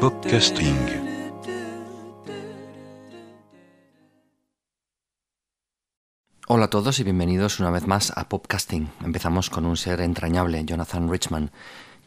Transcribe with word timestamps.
Podcasting. 0.00 0.78
Hola 6.48 6.64
a 6.64 6.70
todos 6.70 6.98
y 7.00 7.04
bienvenidos 7.04 7.60
una 7.60 7.70
vez 7.70 7.86
más 7.86 8.10
a 8.16 8.26
Popcasting. 8.26 8.88
Empezamos 9.04 9.50
con 9.50 9.66
un 9.66 9.76
ser 9.76 10.00
entrañable, 10.00 10.64
Jonathan 10.64 11.10
Richman, 11.10 11.50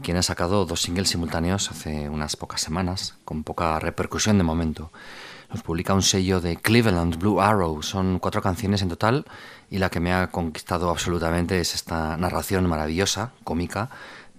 quien 0.01 0.17
ha 0.17 0.23
sacado 0.23 0.65
dos 0.65 0.81
singles 0.81 1.09
simultáneos 1.09 1.69
hace 1.69 2.09
unas 2.09 2.35
pocas 2.35 2.61
semanas, 2.61 3.13
con 3.25 3.43
poca 3.43 3.77
repercusión 3.77 4.39
de 4.39 4.43
momento. 4.43 4.91
Los 5.51 5.61
publica 5.61 5.93
un 5.93 6.01
sello 6.01 6.41
de 6.41 6.57
Cleveland, 6.57 7.19
Blue 7.19 7.39
Arrow. 7.39 7.83
Son 7.83 8.17
cuatro 8.17 8.41
canciones 8.41 8.81
en 8.81 8.89
total 8.89 9.25
y 9.69 9.77
la 9.77 9.91
que 9.91 9.99
me 9.99 10.11
ha 10.11 10.31
conquistado 10.31 10.89
absolutamente 10.89 11.59
es 11.59 11.75
esta 11.75 12.17
narración 12.17 12.67
maravillosa, 12.67 13.33
cómica, 13.43 13.91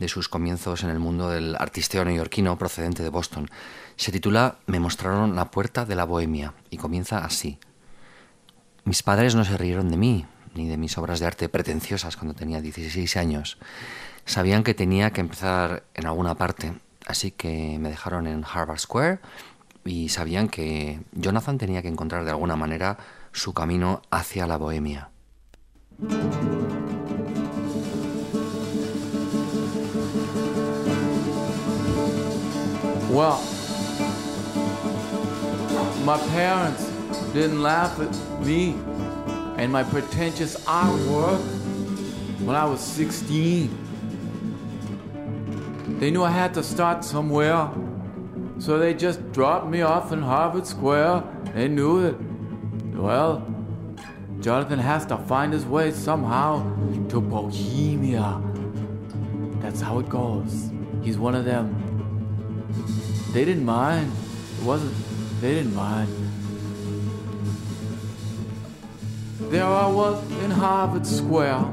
sus 0.09 0.29
comienzos 0.29 0.85
en 0.85 0.91
el 0.91 0.99
mundo 0.99 1.29
del 1.29 1.57
artisteo 1.57 2.05
neoyorquino 2.05 2.59
procedente 2.59 3.03
de 3.03 3.09
Boston. 3.09 3.51
Se 3.97 4.13
titula 4.13 4.57
Me 4.67 4.81
mostraron 4.81 5.37
la 5.37 5.51
puerta 5.51 5.85
de 5.85 5.95
la 5.95 6.05
bohemia 6.05 6.55
y 6.71 6.77
comienza 6.77 7.25
así. 7.25 7.59
Mis 8.85 9.03
padres 9.03 9.35
no 9.35 9.45
se 9.45 9.57
rieron 9.57 9.89
de 9.89 9.97
mí, 9.97 10.27
ni 10.55 10.69
de 10.69 10.77
mis 10.77 10.99
obras 10.99 11.21
de 11.21 11.27
arte 11.27 11.49
pretenciosas 11.49 12.17
cuando 12.17 12.35
tenía 12.35 12.61
16 12.61 13.17
años. 13.17 13.59
Sabían 14.27 14.63
que 14.63 14.75
tenía 14.75 15.11
que 15.11 15.21
empezar 15.21 15.85
en 15.95 16.07
alguna 16.07 16.35
parte, 16.35 16.75
así 17.07 17.31
que 17.31 17.79
me 17.79 17.91
dejaron 17.91 18.27
en 18.27 18.45
Harvard 18.45 18.79
Square 18.79 19.21
y 19.85 20.09
sabían 20.09 20.49
que 20.49 21.01
Jonathan 21.13 21.59
tenía 21.59 21.83
que 21.83 21.89
encontrar 21.89 22.25
de 22.25 22.31
alguna 22.31 22.57
manera 22.57 22.99
su 23.33 23.53
camino 23.53 24.03
hacia 24.11 24.47
la 24.47 24.57
bohemia. 24.57 25.11
Well, 33.15 33.41
my 36.05 36.19
parents 36.31 36.85
didn't 37.33 37.63
laugh 37.63 38.01
at 38.01 38.45
me 38.45 38.75
and 39.57 39.71
my 39.71 39.85
pretentious 39.85 40.57
artwork 40.65 41.39
when 42.45 42.57
I 42.57 42.65
was 42.65 42.81
16. 42.81 43.71
They 46.01 46.11
knew 46.11 46.25
I 46.25 46.31
had 46.31 46.55
to 46.55 46.65
start 46.65 47.05
somewhere, 47.05 47.71
so 48.59 48.81
they 48.81 48.95
just 48.95 49.31
dropped 49.31 49.69
me 49.69 49.83
off 49.83 50.11
in 50.11 50.21
Harvard 50.21 50.67
Square. 50.67 51.23
They 51.55 51.69
knew 51.69 52.01
it. 52.07 52.17
well, 52.97 53.47
Jonathan 54.41 54.81
has 54.81 55.07
to 55.07 55.19
find 55.19 55.53
his 55.53 55.65
way 55.65 55.93
somehow 55.93 56.65
to 57.11 57.21
Bohemia. 57.21 58.43
That's 59.61 59.81
how 59.81 60.01
it 60.01 60.09
goes. 60.09 60.73
He's 61.05 61.17
one 61.17 61.37
of 61.37 61.45
them. 61.45 61.85
They 63.35 63.45
didn't 63.45 63.65
mind. 63.65 64.13
It 64.61 64.65
wasn't, 64.65 64.95
they 65.41 65.55
didn't 65.55 65.75
mind. 65.75 66.09
There 69.51 69.67
I 69.67 69.89
was 69.89 70.23
in 70.45 70.53
Harvard 70.53 71.05
Square, 71.05 71.65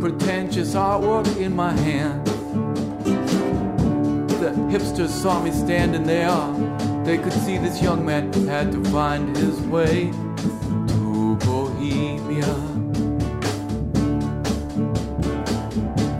pretentious 0.00 0.74
artwork 0.74 1.36
in 1.36 1.54
my 1.54 1.72
hand. 1.72 2.26
The 4.40 4.52
hipsters 4.72 5.10
saw 5.10 5.42
me 5.42 5.50
standing 5.50 6.04
there. 6.04 6.40
They 7.04 7.18
could 7.18 7.34
see 7.34 7.58
this 7.58 7.82
young 7.82 8.06
man 8.06 8.32
had 8.48 8.72
to 8.72 8.82
find 8.84 9.36
his 9.36 9.60
way 9.60 10.10
to 10.88 11.36
Bohemia. 11.44 12.54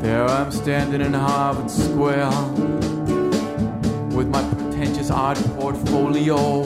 There 0.03 0.27
I'm 0.27 0.53
standing 0.53 1.01
in 1.01 1.15
Harvard 1.15 1.71
Square 1.71 2.33
with 4.13 4.29
my 4.29 4.43
pretentious 4.55 5.11
art 5.11 5.39
portfolio 5.57 6.63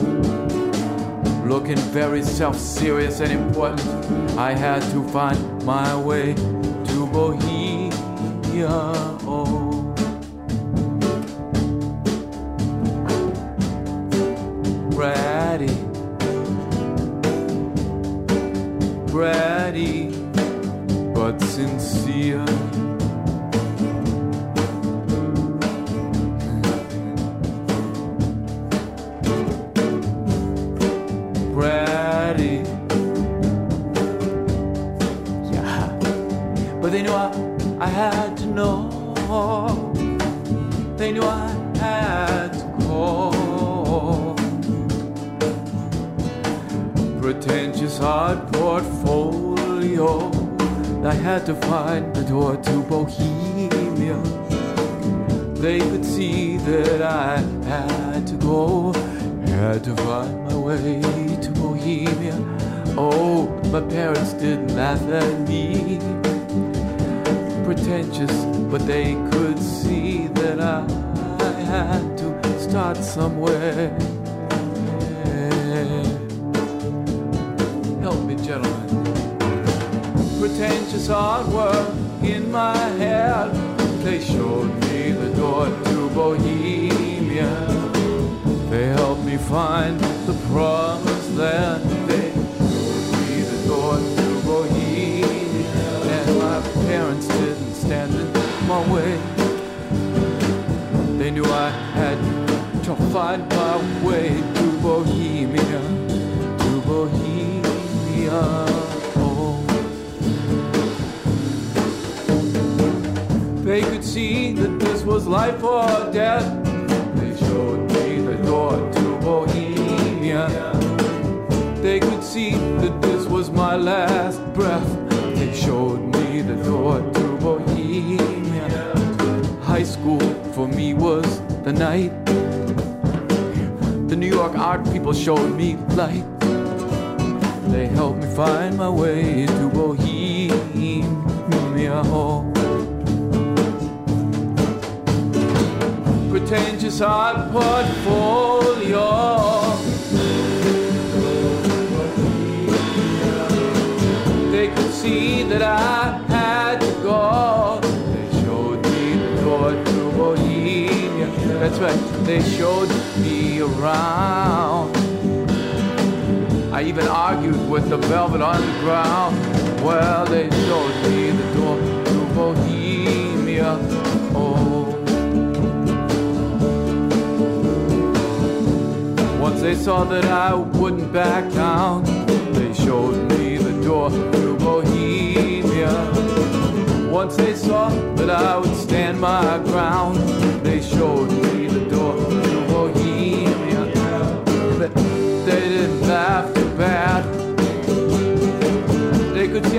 looking 1.47 1.77
very 1.91 2.21
self 2.21 2.57
serious 2.57 3.21
and 3.21 3.31
important. 3.31 3.81
I 4.37 4.51
had 4.53 4.81
to 4.91 5.07
find 5.09 5.63
my 5.63 5.95
way 5.95 6.33
to 6.33 7.07
Bohemia. 7.07 8.67
Oh. 8.69 9.73
Bratty, 19.17 20.11
but 21.15 21.39
sincere. 21.41 22.45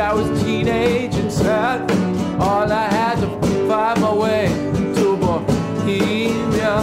I 0.01 0.13
was 0.15 0.43
teenage 0.45 1.15
and 1.17 1.33
sad. 1.33 1.91
All 2.41 2.71
I 2.71 2.87
had 2.87 3.17
to 3.21 3.69
find 3.69 4.01
my 4.01 4.15
way 4.15 4.47
to 4.95 5.17
Bohemia. 5.17 6.79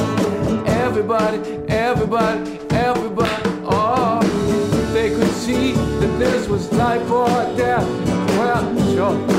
Everybody, 0.68 1.38
everybody, 1.70 2.60
everybody, 2.72 3.44
oh, 3.64 4.20
they 4.92 5.12
could 5.12 5.32
see 5.32 5.72
that 5.72 6.20
this 6.20 6.50
was 6.50 6.70
life 6.74 7.10
or 7.10 7.28
death. 7.56 7.88
Well, 8.38 8.96
show 8.96 9.35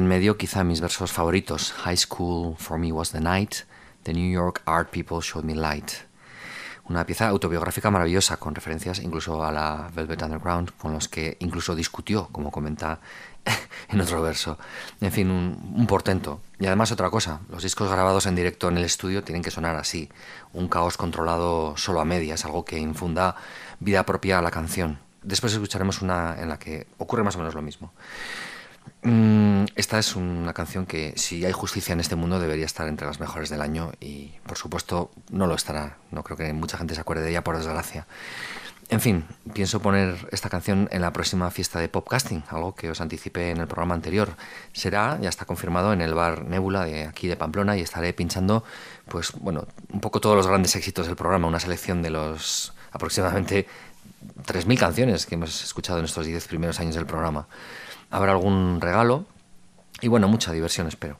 en 0.00 0.06
medio 0.06 0.38
quizá 0.38 0.64
mis 0.64 0.80
versos 0.80 1.12
favoritos. 1.12 1.72
High 1.84 1.98
School 1.98 2.56
for 2.56 2.78
me 2.78 2.90
was 2.90 3.12
the 3.12 3.20
night. 3.20 3.66
The 4.04 4.14
New 4.14 4.30
York 4.30 4.62
art 4.64 4.90
people 4.90 5.20
showed 5.20 5.44
me 5.44 5.54
light. 5.54 5.92
Una 6.88 7.04
pieza 7.04 7.28
autobiográfica 7.28 7.90
maravillosa 7.90 8.38
con 8.38 8.54
referencias 8.54 8.98
incluso 9.00 9.44
a 9.44 9.52
la 9.52 9.90
Velvet 9.94 10.22
Underground, 10.22 10.70
con 10.78 10.94
los 10.94 11.06
que 11.08 11.36
incluso 11.40 11.74
discutió, 11.74 12.28
como 12.32 12.50
comenta 12.50 12.98
en 13.90 14.00
otro 14.00 14.22
verso. 14.22 14.58
En 15.02 15.12
fin, 15.12 15.30
un, 15.30 15.74
un 15.76 15.86
portento. 15.86 16.40
Y 16.58 16.64
además 16.64 16.92
otra 16.92 17.10
cosa, 17.10 17.40
los 17.50 17.62
discos 17.62 17.90
grabados 17.90 18.24
en 18.24 18.34
directo 18.34 18.70
en 18.70 18.78
el 18.78 18.84
estudio 18.84 19.22
tienen 19.22 19.42
que 19.42 19.50
sonar 19.50 19.76
así. 19.76 20.08
Un 20.54 20.68
caos 20.68 20.96
controlado 20.96 21.76
solo 21.76 22.00
a 22.00 22.06
medias, 22.06 22.46
algo 22.46 22.64
que 22.64 22.78
infunda 22.78 23.36
vida 23.80 24.06
propia 24.06 24.38
a 24.38 24.42
la 24.42 24.50
canción. 24.50 24.98
Después 25.22 25.52
escucharemos 25.52 26.00
una 26.00 26.40
en 26.40 26.48
la 26.48 26.58
que 26.58 26.86
ocurre 26.96 27.22
más 27.22 27.36
o 27.36 27.38
menos 27.38 27.54
lo 27.54 27.60
mismo. 27.60 27.92
Mm, 29.02 29.64
Esta 29.76 29.98
es 29.98 30.14
una 30.16 30.52
canción 30.52 30.86
que, 30.86 31.14
si 31.16 31.44
hay 31.44 31.52
justicia 31.52 31.92
en 31.92 32.00
este 32.00 32.16
mundo, 32.16 32.38
debería 32.38 32.66
estar 32.66 32.86
entre 32.88 33.06
las 33.06 33.20
mejores 33.20 33.48
del 33.48 33.62
año 33.62 33.92
y, 34.00 34.32
por 34.46 34.58
supuesto, 34.58 35.10
no 35.30 35.46
lo 35.46 35.54
estará. 35.54 35.96
No 36.10 36.22
creo 36.22 36.36
que 36.36 36.52
mucha 36.52 36.76
gente 36.76 36.94
se 36.94 37.00
acuerde 37.00 37.22
de 37.22 37.30
ella, 37.30 37.44
por 37.44 37.56
desgracia. 37.56 38.06
En 38.90 39.00
fin, 39.00 39.24
pienso 39.54 39.80
poner 39.80 40.28
esta 40.32 40.48
canción 40.50 40.88
en 40.90 41.00
la 41.00 41.12
próxima 41.12 41.48
fiesta 41.52 41.78
de 41.78 41.88
Popcasting, 41.88 42.42
algo 42.48 42.74
que 42.74 42.90
os 42.90 43.00
anticipé 43.00 43.50
en 43.50 43.58
el 43.58 43.68
programa 43.68 43.94
anterior. 43.94 44.30
Será, 44.72 45.16
ya 45.20 45.28
está 45.28 45.44
confirmado, 45.44 45.92
en 45.92 46.00
el 46.00 46.12
bar 46.12 46.44
Nebula 46.44 46.84
de 46.84 47.06
aquí 47.06 47.28
de 47.28 47.36
Pamplona 47.36 47.76
y 47.76 47.82
estaré 47.82 48.12
pinchando, 48.12 48.64
pues 49.08 49.30
bueno, 49.38 49.68
un 49.92 50.00
poco 50.00 50.20
todos 50.20 50.36
los 50.36 50.48
grandes 50.48 50.74
éxitos 50.74 51.06
del 51.06 51.14
programa, 51.14 51.46
una 51.46 51.60
selección 51.60 52.02
de 52.02 52.10
los 52.10 52.74
aproximadamente 52.90 53.68
3.000 54.44 54.78
canciones 54.78 55.24
que 55.24 55.36
hemos 55.36 55.62
escuchado 55.62 56.00
en 56.00 56.06
estos 56.06 56.26
10 56.26 56.48
primeros 56.48 56.80
años 56.80 56.96
del 56.96 57.06
programa. 57.06 57.46
Habrá 58.10 58.32
algún 58.32 58.80
regalo 58.80 59.26
y 60.00 60.08
bueno, 60.08 60.28
mucha 60.28 60.52
diversión 60.52 60.86
espero. 60.86 61.18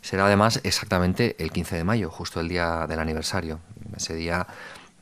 Será 0.00 0.26
además 0.26 0.60
exactamente 0.64 1.34
el 1.38 1.50
15 1.50 1.76
de 1.76 1.84
mayo, 1.84 2.10
justo 2.10 2.40
el 2.40 2.48
día 2.48 2.86
del 2.86 2.98
aniversario. 2.98 3.60
Ese 3.96 4.14
día 4.14 4.46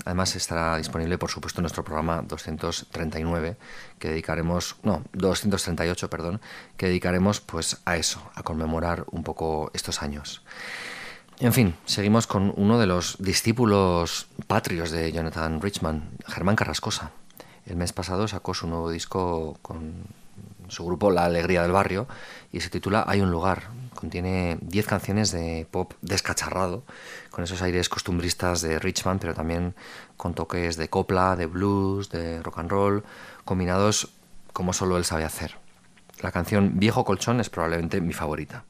además 0.05 0.35
estará 0.37 0.77
disponible 0.77 1.19
por 1.19 1.31
supuesto 1.31 1.61
nuestro 1.61 1.85
programa 1.85 2.23
239 2.23 3.57
que 3.99 4.09
dedicaremos, 4.09 4.77
no, 4.83 5.03
238, 5.13 6.09
perdón, 6.09 6.41
que 6.77 6.87
dedicaremos 6.87 7.41
pues 7.41 7.81
a 7.85 7.97
eso, 7.97 8.23
a 8.35 8.43
conmemorar 8.43 9.05
un 9.11 9.23
poco 9.25 9.71
estos 9.75 10.03
años. 10.03 10.43
En 11.41 11.53
fin, 11.53 11.75
seguimos 11.85 12.27
con 12.29 12.53
uno 12.57 12.79
de 12.79 12.87
los 12.87 13.17
discípulos 13.19 14.29
patrios 14.47 14.91
de 14.93 15.11
Jonathan 15.11 15.61
Richman, 15.61 16.11
Germán 16.29 16.55
Carrascosa. 16.55 17.11
El 17.67 17.77
mes 17.77 17.93
pasado 17.93 18.29
sacó 18.29 18.55
su 18.55 18.69
nuevo 18.69 18.91
disco 18.91 19.59
con 19.63 20.05
su 20.73 20.85
grupo 20.85 21.11
La 21.11 21.25
Alegría 21.25 21.63
del 21.63 21.73
Barrio 21.73 22.09
y 22.51 22.61
se 22.61 22.71
titula 22.71 23.05
Hay 23.07 23.21
un 23.21 23.31
lugar. 23.31 23.65
Contiene 23.95 24.59
10 24.63 24.87
canciones 24.87 25.31
de 25.31 25.67
pop 25.71 25.93
descacharrado, 26.01 26.83
con 27.31 27.45
esos 27.45 27.63
aires 27.63 27.89
costumbristas 27.89 28.63
de 28.63 28.79
Richman, 28.79 29.19
pero 29.19 29.35
también 29.35 29.75
con 30.17 30.35
toques 30.35 30.77
de 30.77 30.89
copla, 30.89 31.37
de 31.37 31.47
blues, 31.47 32.11
de 32.11 32.43
rock 32.43 32.59
and 32.59 32.71
roll, 32.71 33.05
combinados 33.45 34.09
como 34.53 34.73
solo 34.73 34.97
él 34.97 35.05
sabe 35.05 35.25
hacer. 35.25 35.57
La 36.21 36.33
canción 36.33 36.79
Viejo 36.79 37.05
Colchón 37.05 37.41
es 37.41 37.51
probablemente 37.51 38.01
mi 38.01 38.13
favorita. 38.13 38.65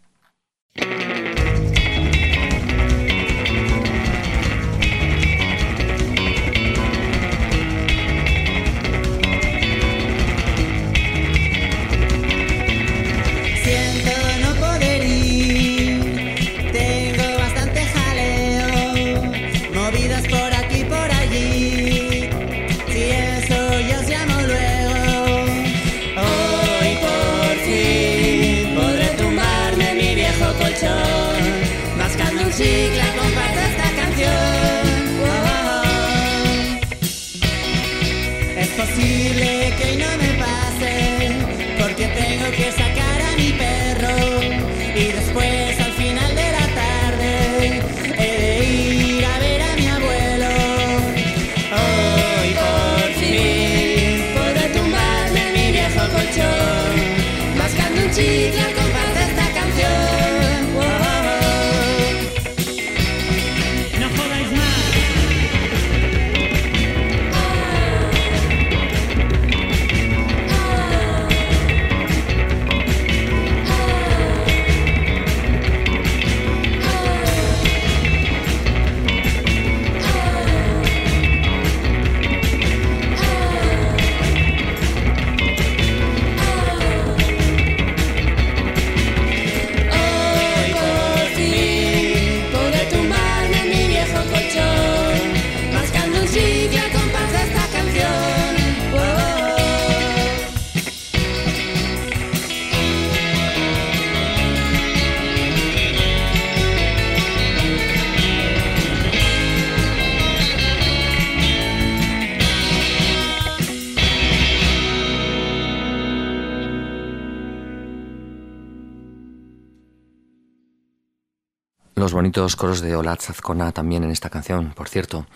Bonitos 122.22 122.54
coros 122.54 122.80
de 122.80 122.94
Olat 122.94 123.20
Zazcona 123.20 123.72
también 123.72 124.04
en 124.04 124.12
esta 124.12 124.30
canción, 124.30 124.74
por 124.76 124.88
cierto. 124.88 125.26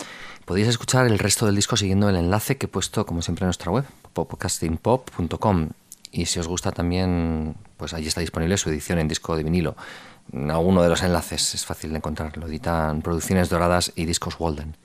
Podéis 0.45 0.69
escuchar 0.69 1.05
el 1.09 1.19
resto 1.19 1.45
del 1.45 1.57
disco 1.57 1.77
siguiendo 1.77 2.09
el 2.09 2.15
enlace 2.15 2.59
que 2.59 2.67
he 2.67 2.69
puesto, 2.69 3.05
como 3.05 3.23
siempre, 3.23 3.43
en 3.43 3.49
nuestra 3.49 3.73
web, 3.73 3.85
podcastingpop.com. 4.13 5.71
Y 6.13 6.27
si 6.27 6.39
os 6.39 6.47
gusta 6.47 6.71
también, 6.71 7.57
pues 7.77 7.93
allí 7.93 8.07
está 8.07 8.21
disponible 8.21 8.57
su 8.57 8.71
edición 8.71 9.01
en 9.01 9.09
disco 9.09 9.35
de 9.35 9.43
vinilo. 9.43 9.75
En 10.33 10.49
alguno 10.49 10.81
de 10.81 10.89
los 10.89 11.03
enlaces 11.03 11.57
es 11.57 11.67
fácil 11.67 11.91
de 11.91 11.97
encontrar. 11.97 12.39
Lo 12.39 12.47
editan 12.47 13.03
Producciones 13.03 13.49
Doradas 13.49 13.91
y 13.97 14.05
Discos 14.05 14.37
Walden. 14.39 14.77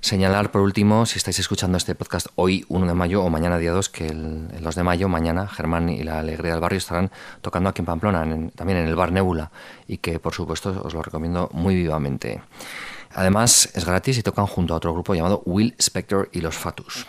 Señalar 0.00 0.52
por 0.52 0.60
último, 0.62 1.06
si 1.06 1.18
estáis 1.18 1.38
escuchando 1.40 1.76
este 1.76 1.94
podcast 1.96 2.28
hoy 2.36 2.64
1 2.68 2.86
de 2.86 2.94
mayo 2.94 3.22
o 3.24 3.30
mañana 3.30 3.58
día 3.58 3.72
2, 3.72 3.88
que 3.88 4.06
el, 4.06 4.48
el 4.54 4.62
2 4.62 4.74
de 4.76 4.82
mayo, 4.84 5.08
mañana, 5.08 5.48
Germán 5.48 5.88
y 5.88 6.04
la 6.04 6.20
Alegría 6.20 6.52
del 6.52 6.60
Barrio 6.60 6.78
estarán 6.78 7.10
tocando 7.42 7.68
aquí 7.68 7.82
en 7.82 7.86
Pamplona, 7.86 8.22
en- 8.22 8.50
también 8.50 8.78
en 8.78 8.86
el 8.86 8.94
Bar 8.94 9.10
Nebula, 9.10 9.50
y 9.88 9.98
que 9.98 10.20
por 10.20 10.34
supuesto 10.34 10.80
os 10.84 10.94
lo 10.94 11.02
recomiendo 11.02 11.50
muy 11.52 11.74
vivamente. 11.74 12.40
Además 13.12 13.70
es 13.74 13.84
gratis 13.84 14.18
y 14.18 14.22
tocan 14.22 14.46
junto 14.46 14.72
a 14.74 14.76
otro 14.76 14.92
grupo 14.92 15.14
llamado 15.14 15.42
Will 15.46 15.74
Spector 15.78 16.28
y 16.32 16.42
los 16.42 16.56
Fatus. 16.56 17.06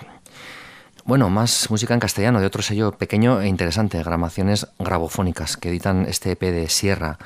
Bueno, 1.05 1.29
más 1.29 1.69
música 1.69 1.93
en 1.93 2.00
castellano 2.00 2.39
de 2.39 2.48
otro 2.48 2.63
sello 2.63 2.91
pequeño 2.93 3.39
e 3.41 3.48
interesante, 3.48 4.01
Gramaciones 4.03 4.67
Grabofónicas, 4.79 5.58
que 5.58 5.69
editan 5.69 6.05
este 6.08 6.31
EP 6.31 6.41
de 6.41 6.69
Sierra. 6.69 7.17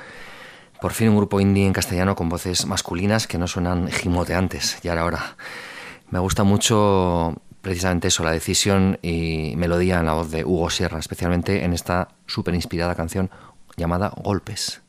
Por 0.84 0.92
fin 0.92 1.08
un 1.08 1.16
grupo 1.16 1.40
indie 1.40 1.66
en 1.66 1.72
castellano 1.72 2.14
con 2.14 2.28
voces 2.28 2.66
masculinas 2.66 3.26
que 3.26 3.38
no 3.38 3.48
suenan 3.48 3.90
gimoteantes, 3.90 4.82
ya 4.82 4.92
era 4.92 5.06
hora. 5.06 5.38
Me 6.10 6.20
gusta 6.20 6.44
mucho 6.44 7.42
precisamente 7.62 8.10
eso, 8.10 8.22
la 8.26 8.32
decisión 8.32 9.00
y 9.02 9.54
melodía 9.56 10.02
en 10.02 10.08
la 10.08 10.14
voz 10.16 10.30
de 10.30 10.44
Hugo 10.44 10.70
Sierra, 10.70 11.00
especialmente 11.00 11.64
en 11.64 11.72
esta 11.72 12.10
súper 12.26 12.54
inspirada 12.54 12.96
canción 12.96 13.32
llamada 13.78 14.12
Golpes. 14.18 14.82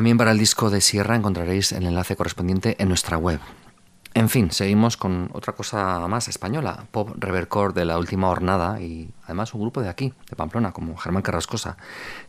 También 0.00 0.16
para 0.16 0.30
el 0.30 0.38
disco 0.38 0.70
de 0.70 0.80
Sierra 0.80 1.14
encontraréis 1.14 1.72
el 1.72 1.84
enlace 1.84 2.16
correspondiente 2.16 2.74
en 2.78 2.88
nuestra 2.88 3.18
web. 3.18 3.38
En 4.14 4.30
fin, 4.30 4.50
seguimos 4.50 4.96
con 4.96 5.28
otra 5.34 5.52
cosa 5.52 6.08
más 6.08 6.26
española, 6.26 6.86
pop 6.90 7.10
revercore 7.18 7.74
de 7.74 7.84
la 7.84 7.98
última 7.98 8.30
hornada 8.30 8.80
y 8.80 9.10
además 9.24 9.52
un 9.52 9.60
grupo 9.60 9.82
de 9.82 9.90
aquí, 9.90 10.14
de 10.30 10.36
Pamplona, 10.36 10.72
como 10.72 10.96
Germán 10.96 11.22
Carrascosa. 11.22 11.76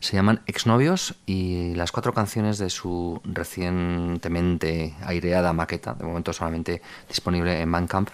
Se 0.01 0.17
llaman 0.17 0.41
Exnovios 0.47 1.15
y 1.25 1.73
las 1.75 1.93
cuatro 1.93 2.13
canciones 2.13 2.57
de 2.57 2.69
su 2.69 3.21
recientemente 3.23 4.93
aireada 5.05 5.53
maqueta, 5.53 5.93
de 5.93 6.03
momento 6.03 6.33
solamente 6.33 6.81
disponible 7.07 7.61
en 7.61 7.71
Bandcamp, 7.71 8.09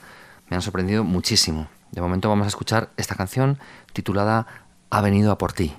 me 0.50 0.56
han 0.56 0.62
sorprendido 0.62 1.04
muchísimo. 1.04 1.68
De 1.92 2.00
momento 2.00 2.30
vamos 2.30 2.46
a 2.46 2.50
escuchar 2.50 2.92
esta 2.96 3.16
canción 3.16 3.58
titulada 3.92 4.46
Ha 4.92 5.02
venido 5.02 5.32
a 5.32 5.40
por 5.40 5.54
ti. 5.54 5.74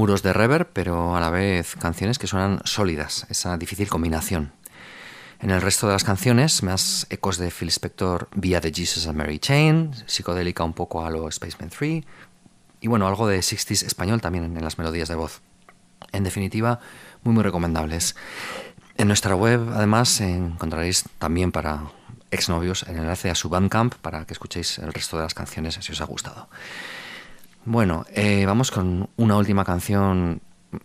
Muros 0.00 0.22
de 0.22 0.32
reverb, 0.32 0.66
pero 0.72 1.14
a 1.14 1.20
la 1.20 1.28
vez 1.28 1.76
canciones 1.76 2.18
que 2.18 2.26
suenan 2.26 2.62
sólidas, 2.64 3.26
esa 3.28 3.58
difícil 3.58 3.90
combinación. 3.90 4.50
En 5.40 5.50
el 5.50 5.60
resto 5.60 5.86
de 5.86 5.92
las 5.92 6.04
canciones, 6.04 6.62
más 6.62 7.06
ecos 7.10 7.36
de 7.36 7.50
Phil 7.50 7.68
Spector 7.68 8.30
vía 8.34 8.62
de 8.62 8.72
Jesus 8.72 9.06
and 9.06 9.18
Mary 9.18 9.38
Chain, 9.38 9.92
psicodélica 10.06 10.64
un 10.64 10.72
poco 10.72 11.04
a 11.04 11.10
lo 11.10 11.30
Spaceman 11.30 11.68
3, 11.68 12.02
y 12.80 12.88
bueno, 12.88 13.06
algo 13.06 13.28
de 13.28 13.40
60s 13.40 13.84
español 13.84 14.22
también 14.22 14.44
en 14.56 14.64
las 14.64 14.78
melodías 14.78 15.10
de 15.10 15.16
voz. 15.16 15.42
En 16.12 16.24
definitiva, 16.24 16.80
muy 17.22 17.34
muy 17.34 17.42
recomendables. 17.42 18.16
En 18.96 19.06
nuestra 19.06 19.34
web, 19.34 19.68
además, 19.74 20.18
encontraréis 20.22 21.04
también 21.18 21.52
para 21.52 21.90
exnovios 22.30 22.84
el 22.84 22.96
enlace 22.96 23.28
a 23.28 23.34
su 23.34 23.50
Bandcamp 23.50 23.96
para 23.96 24.24
que 24.24 24.32
escuchéis 24.32 24.78
el 24.78 24.94
resto 24.94 25.18
de 25.18 25.24
las 25.24 25.34
canciones 25.34 25.74
si 25.78 25.92
os 25.92 26.00
ha 26.00 26.06
gustado. 26.06 26.48
Bueno, 27.66 28.06
eh, 28.14 28.46
vamos 28.46 28.70
con 28.70 29.10
una 29.16 29.36
última 29.36 29.66
canción 29.66 30.40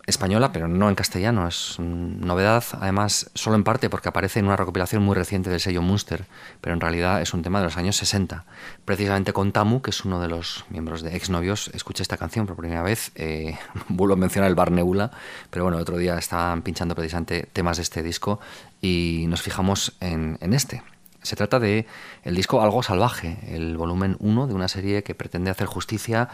española, 0.06 0.52
pero 0.52 0.68
no 0.68 0.90
en 0.90 0.96
castellano. 0.96 1.48
Es 1.48 1.78
novedad, 1.80 2.66
además, 2.82 3.32
solo 3.34 3.56
en 3.56 3.64
parte 3.64 3.90
porque 3.90 4.10
aparece 4.10 4.40
en 4.40 4.48
una 4.48 4.58
recopilación 4.58 5.02
muy 5.02 5.16
reciente 5.16 5.50
del 5.50 5.62
sello 5.62 5.82
Munster, 5.82 6.26
pero 6.60 6.74
en 6.74 6.82
realidad 6.82 7.22
es 7.22 7.34
un 7.34 7.44
tema 7.44 7.60
de 7.60 7.66
los 7.66 7.78
años 7.78 7.96
60. 7.96 8.44
Precisamente 8.84 9.32
con 9.32 9.54
Tamu, 9.54 9.82
que 9.82 9.92
es 9.92 10.04
uno 10.04 10.20
de 10.20 10.28
los 10.28 10.66
miembros 10.70 11.02
de 11.02 11.16
Exnovios, 11.16 11.70
escuché 11.74 12.04
esta 12.04 12.18
canción 12.18 12.46
por 12.46 12.58
primera 12.58 12.84
vez. 12.84 13.14
Eh, 13.16 13.58
vuelvo 13.88 14.16
a 14.16 14.18
mencionar 14.18 14.50
el 14.50 14.56
Bar 14.56 14.72
Nebula, 14.72 15.12
pero 15.50 15.64
bueno, 15.64 15.78
otro 15.78 15.98
día 15.98 16.18
estaban 16.18 16.62
pinchando 16.62 16.94
precisamente 16.94 17.48
temas 17.54 17.78
de 17.78 17.84
este 17.84 18.04
disco 18.04 18.42
y 18.82 19.26
nos 19.30 19.42
fijamos 19.42 19.96
en, 20.02 20.38
en 20.42 20.54
este. 20.54 20.84
Se 21.22 21.36
trata 21.36 21.60
de 21.60 21.88
el 22.24 22.36
disco 22.36 22.62
Algo 22.62 22.84
Salvaje, 22.84 23.40
el 23.48 23.78
volumen 23.78 24.16
1 24.20 24.46
de 24.46 24.54
una 24.54 24.68
serie 24.68 25.02
que 25.02 25.16
pretende 25.16 25.50
hacer 25.50 25.66
justicia 25.66 26.30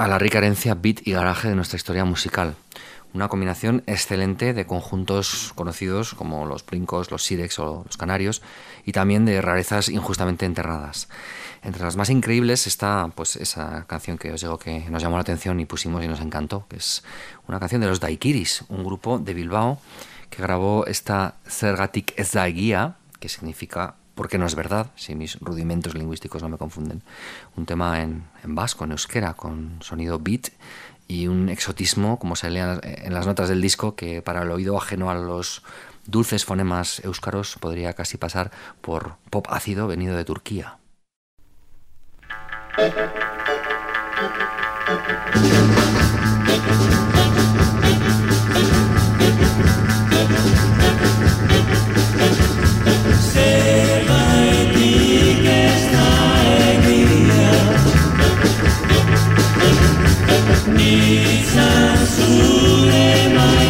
a 0.00 0.08
la 0.08 0.18
rica 0.18 0.38
herencia 0.38 0.74
beat 0.74 1.06
y 1.06 1.12
garaje 1.12 1.50
de 1.50 1.54
nuestra 1.54 1.76
historia 1.76 2.06
musical. 2.06 2.54
Una 3.12 3.28
combinación 3.28 3.82
excelente 3.86 4.54
de 4.54 4.64
conjuntos 4.64 5.52
conocidos 5.54 6.14
como 6.14 6.46
los 6.46 6.64
Brincos, 6.64 7.10
los 7.10 7.22
Sirex 7.22 7.58
o 7.58 7.82
los 7.84 7.98
Canarios 7.98 8.40
y 8.86 8.92
también 8.92 9.26
de 9.26 9.42
rarezas 9.42 9.90
injustamente 9.90 10.46
enterradas. 10.46 11.10
Entre 11.62 11.82
las 11.82 11.96
más 11.96 12.08
increíbles 12.08 12.66
está 12.66 13.10
pues 13.14 13.36
esa 13.36 13.84
canción 13.88 14.16
que 14.16 14.32
os 14.32 14.40
digo 14.40 14.58
que 14.58 14.88
nos 14.88 15.02
llamó 15.02 15.16
la 15.16 15.22
atención 15.22 15.60
y 15.60 15.66
pusimos 15.66 16.02
y 16.02 16.08
nos 16.08 16.22
encantó, 16.22 16.64
que 16.70 16.76
es 16.76 17.04
una 17.46 17.60
canción 17.60 17.82
de 17.82 17.88
los 17.88 18.00
Daikiris, 18.00 18.64
un 18.70 18.82
grupo 18.82 19.18
de 19.18 19.34
Bilbao 19.34 19.82
que 20.30 20.40
grabó 20.40 20.86
esta 20.86 21.34
Zergatik 21.46 22.14
ez 22.16 22.32
que 23.20 23.28
significa 23.28 23.96
porque 24.20 24.36
no 24.36 24.44
es 24.44 24.54
verdad, 24.54 24.88
si 24.96 25.14
mis 25.14 25.40
rudimentos 25.40 25.94
lingüísticos 25.94 26.42
no 26.42 26.50
me 26.50 26.58
confunden. 26.58 27.00
Un 27.56 27.64
tema 27.64 28.02
en, 28.02 28.24
vasco, 28.44 28.84
en 28.84 28.90
euskera, 28.90 29.32
con 29.32 29.78
sonido 29.80 30.18
beat 30.18 30.48
y 31.08 31.26
un 31.26 31.48
exotismo, 31.48 32.18
como 32.18 32.36
se 32.36 32.50
lee 32.50 32.60
en 32.82 33.14
las 33.14 33.26
notas 33.26 33.48
del 33.48 33.62
disco, 33.62 33.96
que 33.96 34.20
para 34.20 34.42
el 34.42 34.50
oído 34.50 34.76
ajeno 34.76 35.08
a 35.08 35.14
los 35.14 35.62
dulces 36.04 36.44
fonemas 36.44 37.02
euskaros 37.02 37.56
podría 37.60 37.94
casi 37.94 38.18
pasar 38.18 38.50
por 38.82 39.14
pop 39.30 39.46
ácido 39.48 39.88
venido 39.88 40.14
de 40.14 40.26
Turquía. 40.26 40.76
Ni 60.66 61.44
zure 61.44 62.06
sunen 62.06 63.69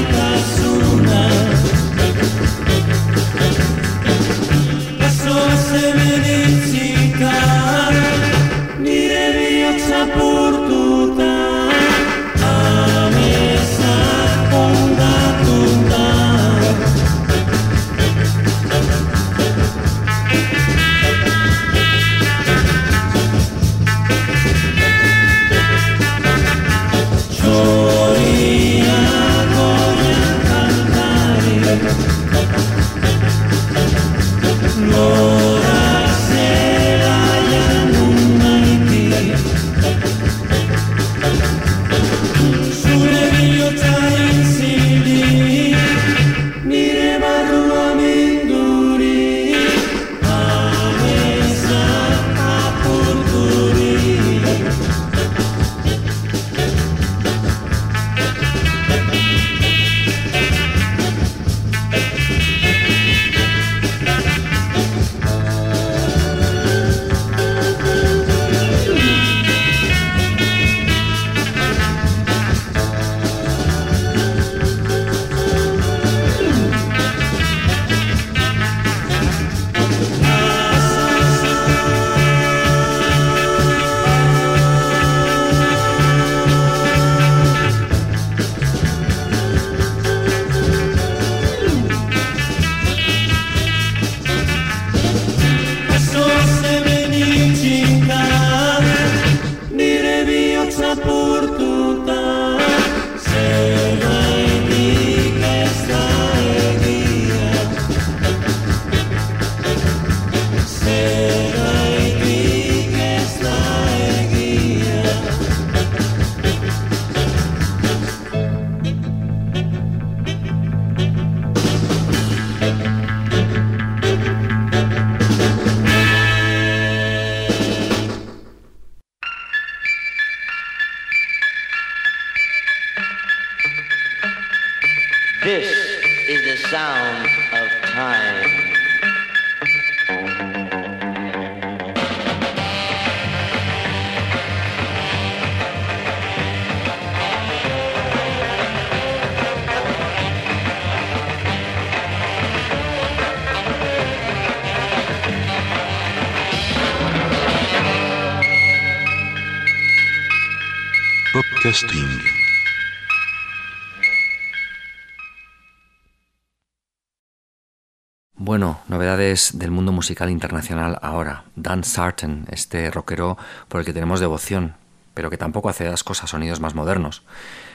musical 170.00 170.30
internacional 170.30 170.98
ahora. 171.02 171.44
Dan 171.56 171.84
Sarton, 171.84 172.46
este 172.50 172.90
rockero 172.90 173.36
por 173.68 173.80
el 173.80 173.84
que 173.86 173.92
tenemos 173.92 174.18
devoción, 174.18 174.74
pero 175.12 175.28
que 175.28 175.36
tampoco 175.36 175.68
hace 175.68 175.90
las 175.90 176.02
cosas 176.02 176.30
sonidos 176.30 176.58
más 176.58 176.74
modernos. 176.74 177.22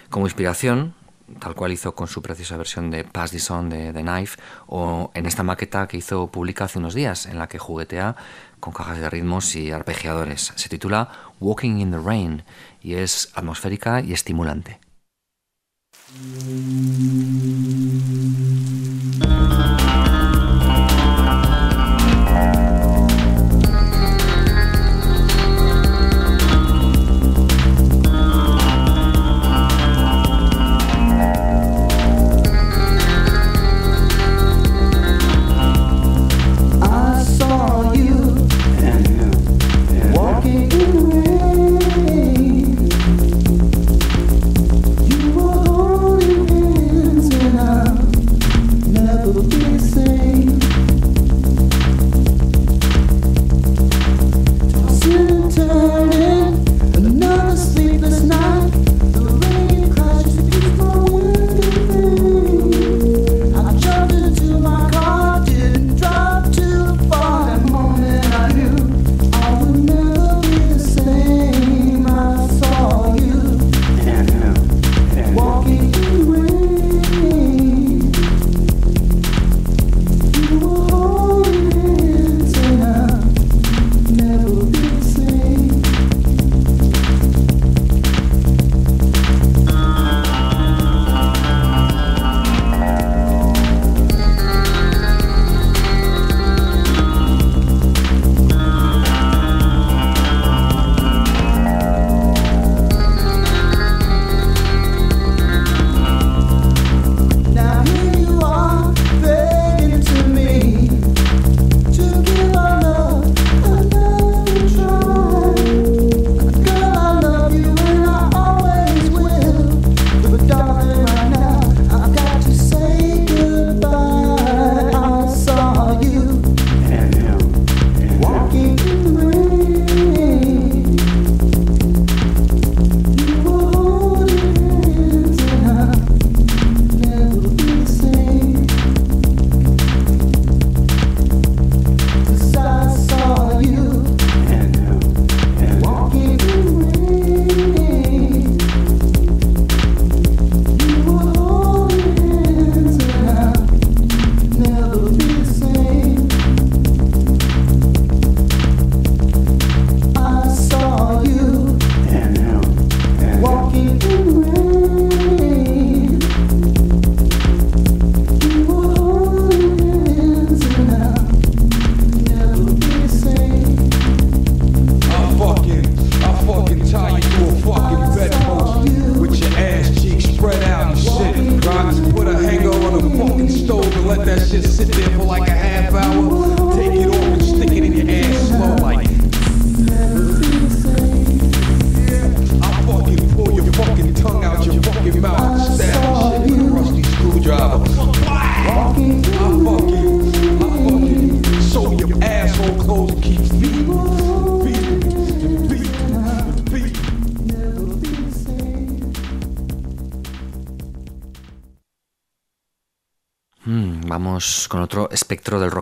Como 0.10 0.26
inspiración, 0.26 0.96
tal 1.40 1.54
cual 1.54 1.72
hizo 1.72 1.94
con 1.94 2.08
su 2.08 2.24
preciosa 2.24 2.58
versión 2.58 2.90
de 2.90 3.04
Pass 3.04 3.30
This 3.30 3.52
On 3.52 3.70
de 3.70 3.94
The 3.94 4.02
Knife, 4.02 4.42
o 4.66 5.12
en 5.14 5.28
esta 5.28 5.44
maqueta 5.44 5.88
que 5.88 5.98
hizo 5.98 6.26
pública 6.32 6.66
hace 6.66 6.80
unos 6.80 6.96
días, 6.96 7.28
en 7.28 7.38
la 7.38 7.48
que 7.48 7.60
juguetea 7.60 8.16
con 8.60 8.74
cajas 8.74 8.98
de 8.98 9.08
ritmos 9.08 9.56
y 9.56 9.70
arpegiadores. 9.70 10.52
Se 10.56 10.68
titula 10.68 11.10
Walking 11.40 11.78
in 11.78 11.92
the 11.92 12.00
Rain 12.00 12.44
y 12.82 12.96
es 12.96 13.32
atmosférica 13.36 14.02
y 14.02 14.14
estimulante. 14.14 14.80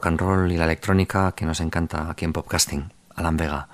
rock 0.03 0.07
and 0.07 0.19
roll 0.19 0.51
y 0.51 0.57
la 0.57 0.65
electrónica 0.65 1.33
que 1.33 1.45
nos 1.45 1.61
encanta 1.61 2.09
aquí 2.09 2.25
en 2.25 2.33
Popcasting, 2.33 2.91
Alan 3.15 3.37
Vega. 3.37 3.69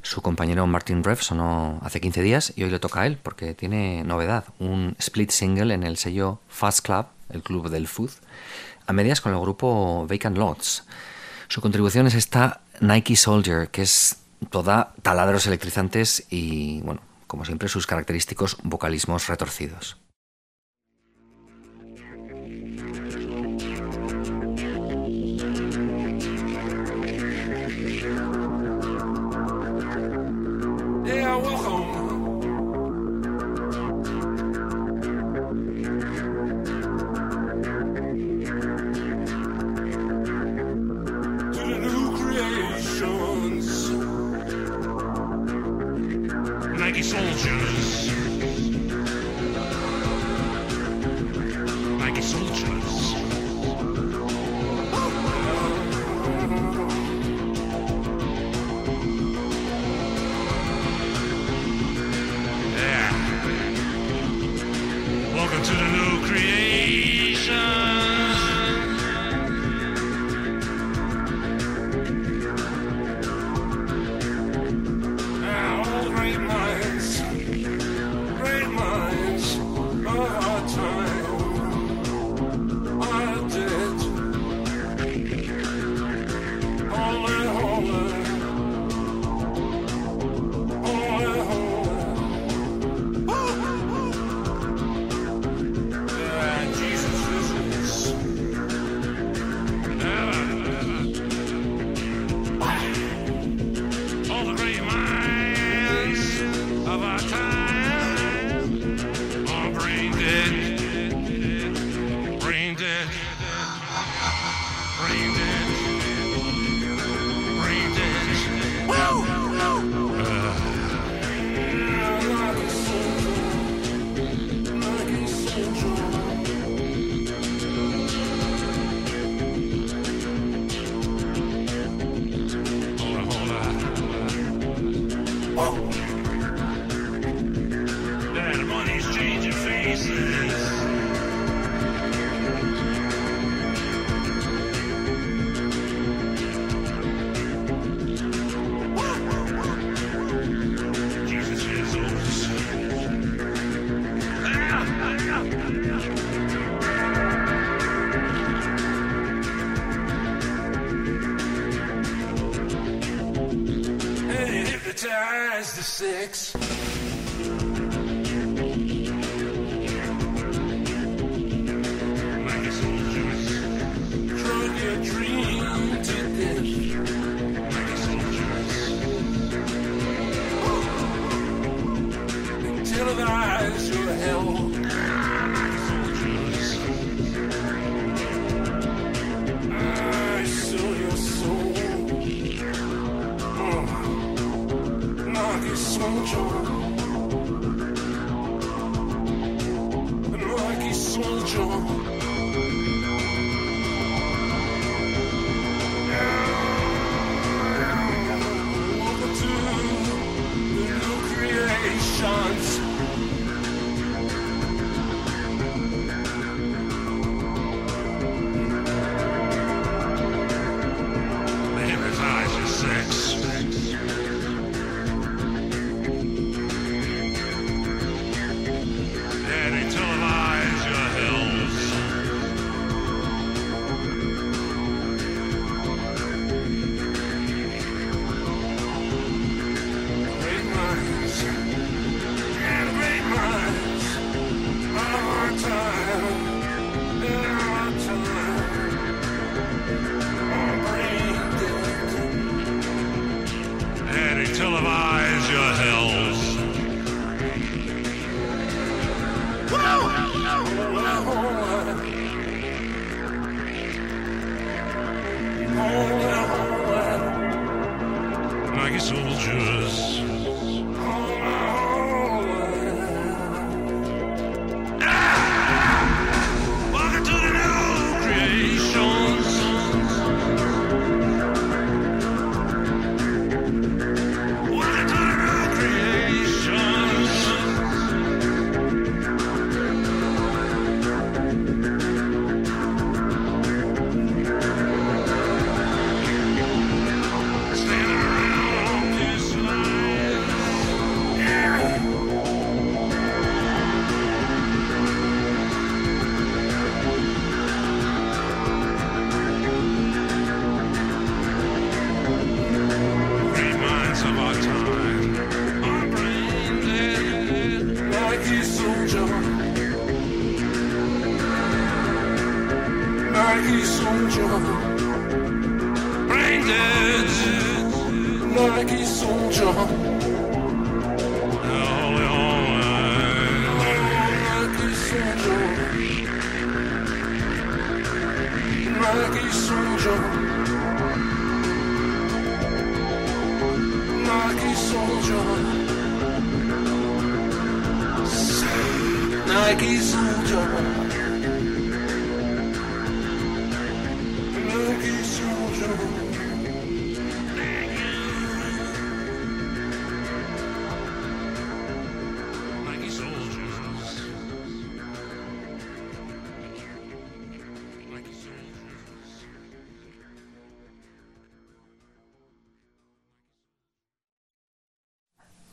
Su 0.00 0.22
compañero 0.22 0.66
Martin 0.66 1.04
Rev 1.04 1.20
sonó 1.20 1.80
hace 1.82 2.00
15 2.00 2.22
días 2.22 2.52
y 2.56 2.62
hoy 2.62 2.70
le 2.70 2.78
toca 2.78 3.02
a 3.02 3.06
él 3.06 3.18
porque 3.22 3.54
tiene 3.54 4.02
novedad, 4.04 4.44
un 4.58 4.96
split 4.98 5.30
single 5.30 5.74
en 5.74 5.82
el 5.82 5.98
sello 5.98 6.40
Fast 6.48 6.80
Club, 6.80 7.06
el 7.28 7.42
club 7.42 7.68
del 7.68 7.88
food, 7.88 8.10
a 8.86 8.92
medias 8.94 9.20
con 9.20 9.32
el 9.34 9.40
grupo 9.40 10.06
Vacant 10.08 10.38
Lots. 10.38 10.84
Su 11.48 11.60
contribución 11.60 12.06
es 12.06 12.14
esta 12.14 12.60
Nike 12.80 13.16
Soldier, 13.16 13.68
que 13.68 13.82
es 13.82 14.16
toda 14.50 14.94
taladros 15.02 15.46
electrizantes 15.46 16.24
y, 16.30 16.80
bueno, 16.82 17.02
como 17.26 17.44
siempre, 17.44 17.68
sus 17.68 17.86
característicos 17.86 18.56
vocalismos 18.62 19.26
retorcidos. 19.26 19.98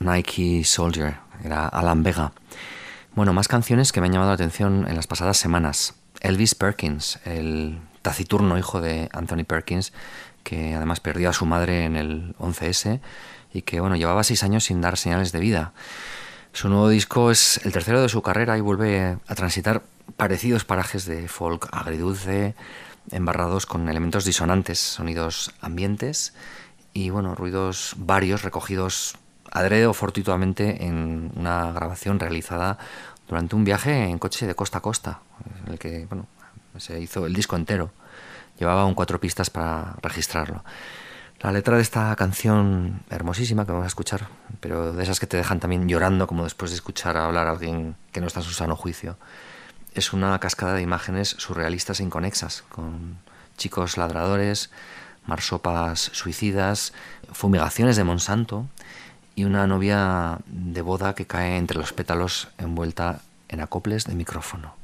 Nike 0.04 0.64
Soldier, 0.66 1.16
era 1.44 1.68
Alan 1.68 2.04
Vega. 2.04 2.34
Bueno, 3.16 3.32
más 3.34 3.48
canciones 3.48 3.92
que 3.92 4.02
me 4.02 4.08
han 4.08 4.14
llamado 4.14 4.32
la 4.32 4.36
atención 4.36 4.86
en 4.88 4.96
las 4.96 5.08
pasadas 5.08 5.38
semanas. 5.38 5.96
Elvis 6.20 6.56
Perkins, 6.56 7.20
el 7.26 7.80
taciturno 8.02 8.58
hijo 8.58 8.82
de 8.82 9.10
Anthony 9.14 9.46
Perkins, 9.46 9.94
que 10.44 10.76
además 10.76 11.00
perdió 11.00 11.30
a 11.30 11.34
su 11.34 11.46
madre 11.46 11.86
en 11.86 11.96
el 11.96 12.36
11S 12.38 13.00
y 13.54 13.62
que 13.62 13.80
bueno, 13.80 13.96
llevaba 13.96 14.24
seis 14.24 14.44
años 14.44 14.66
sin 14.66 14.82
dar 14.82 14.98
señales 14.98 15.32
de 15.32 15.40
vida. 15.40 15.74
Su 16.52 16.70
nuevo 16.70 16.90
disco 16.90 17.32
es 17.32 17.62
el 17.66 17.72
tercero 17.72 18.02
de 18.02 18.10
su 18.10 18.22
carrera 18.22 18.58
y 18.58 18.62
vuelve 18.62 19.18
a 19.28 19.36
transitar 19.36 19.84
parecidos 20.18 20.66
parajes 20.66 21.06
de 21.06 21.28
folk 21.28 21.70
agridulce, 21.72 22.56
embarrados 23.12 23.66
con 23.66 23.88
elementos 23.90 24.26
disonantes, 24.26 24.80
sonidos 24.80 25.54
ambientes 25.62 26.34
y 26.94 27.10
bueno, 27.10 27.36
ruidos 27.36 27.96
varios 27.98 28.44
recogidos 28.44 29.16
adrede 29.54 29.86
o 29.86 29.94
fortuitamente 29.94 30.84
en 30.86 31.32
una 31.36 31.72
grabación 31.72 32.20
realizada 32.20 32.78
durante 33.28 33.56
un 33.56 33.64
viaje 33.64 34.06
en 34.06 34.18
coche 34.18 34.48
de 34.48 34.56
costa 34.56 34.80
a 34.80 34.82
costa, 34.82 35.20
en 35.66 35.74
el 35.74 35.80
que 35.80 36.06
bueno, 36.08 36.28
se 36.78 37.00
hizo 37.00 37.26
el 37.26 37.34
disco 37.34 37.56
entero. 37.56 37.92
Llevaba 38.60 38.82
aún 38.82 38.96
cuatro 38.96 39.20
pistas 39.20 39.50
para 39.50 39.96
registrarlo. 40.02 40.64
La 41.40 41.52
letra 41.52 41.76
de 41.76 41.82
esta 41.82 42.16
canción 42.16 43.02
hermosísima 43.10 43.66
que 43.66 43.72
vamos 43.72 43.86
a 43.86 43.88
escuchar, 43.88 44.28
pero 44.60 44.94
de 44.94 45.04
esas 45.04 45.20
que 45.20 45.28
te 45.28 45.38
dejan 45.38 45.60
también 45.60 45.88
llorando, 45.88 46.26
como 46.26 46.46
después 46.46 46.72
de 46.72 46.76
escuchar 46.76 47.18
hablar 47.18 47.48
a 47.48 47.52
alguien 47.52 47.96
que 48.12 48.22
no 48.22 48.28
está 48.28 48.40
en 48.40 48.46
su 48.46 48.54
sano 48.54 48.76
juicio, 48.76 49.18
es 49.94 50.14
una 50.14 50.40
cascada 50.40 50.74
de 50.74 50.82
imágenes 50.82 51.30
surrealistas 51.38 52.00
e 52.00 52.04
inconexas, 52.04 52.64
con 52.70 53.18
chicos 53.58 53.98
ladradores, 53.98 54.72
marsopas 55.26 56.00
suicidas, 56.14 56.94
fumigaciones 57.32 57.98
de 57.98 58.04
Monsanto 58.04 58.68
y 59.36 59.46
una 59.46 59.68
novia 59.68 60.40
de 60.48 60.82
boda 60.82 61.16
que 61.16 61.26
cae 61.26 61.58
entre 61.58 61.78
los 61.78 61.94
pétalos 61.94 62.50
envuelta 62.58 63.22
en 63.50 63.62
acoples 63.62 64.06
de 64.06 64.16
micrófono. 64.16 64.76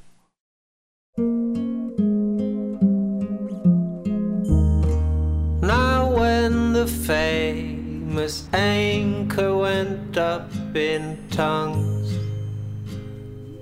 Now, 5.62 6.10
when 6.16 6.74
the 6.74 6.88
famous 6.88 8.47
anchor 8.54 9.56
went 9.56 10.18
up 10.18 10.50
in 10.76 11.18
tongues, 11.30 12.14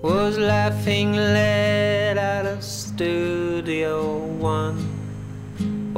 was 0.01 0.37
laughing 0.37 1.13
led 1.13 2.17
out 2.17 2.45
of 2.45 2.63
Studio 2.63 4.17
One. 4.39 4.96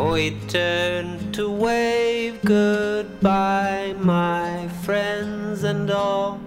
Oh, 0.02 0.14
he 0.14 0.32
turned 0.48 1.34
to 1.34 1.52
wave 1.52 2.40
goodbye, 2.46 3.96
my 4.00 4.70
friends 4.86 5.66
and 5.66 5.92
all. 5.92 6.40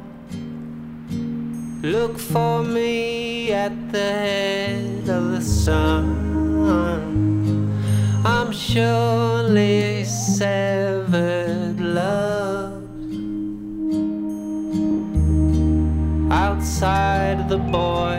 Look 1.82 2.18
for 2.18 2.62
me 2.62 3.52
at 3.52 3.92
the 3.92 3.98
head 3.98 5.06
of 5.06 5.32
the 5.32 5.42
sun. 5.42 6.06
I'm 8.24 8.52
surely 8.52 10.04
severed 10.04 11.78
love. 11.78 12.82
Outside 16.32 17.50
the 17.50 17.58
boy, 17.58 18.16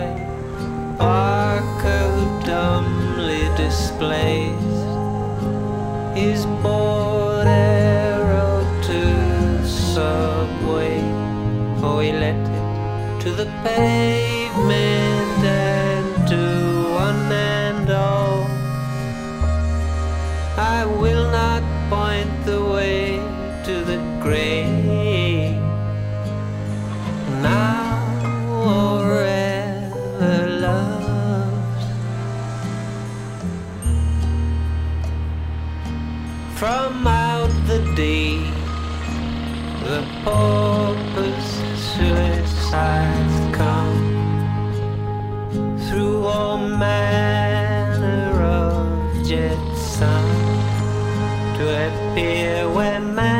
Barker 1.00 2.12
dumbly 2.46 3.50
displays 3.58 4.83
his 6.16 6.46
board 6.64 7.48
arrow 7.48 8.60
to 8.88 9.02
the 9.62 9.68
subway. 9.68 11.02
It 12.06 13.22
to 13.22 13.32
the 13.32 13.46
pavement 13.64 15.40
and 15.46 16.28
to 16.28 16.44
one 17.06 17.32
and 17.32 17.90
all. 17.90 18.44
I 20.58 20.86
will 20.86 21.32
not 21.32 21.53
paupers 40.24 41.50
suicides 41.76 43.38
come 43.56 44.00
through 45.86 46.24
all 46.26 46.58
manner 46.58 48.42
of 48.42 49.28
jet 49.28 49.60
sun 49.78 50.26
to 51.58 51.64
appear 51.88 52.70
where 52.70 53.00
man 53.00 53.33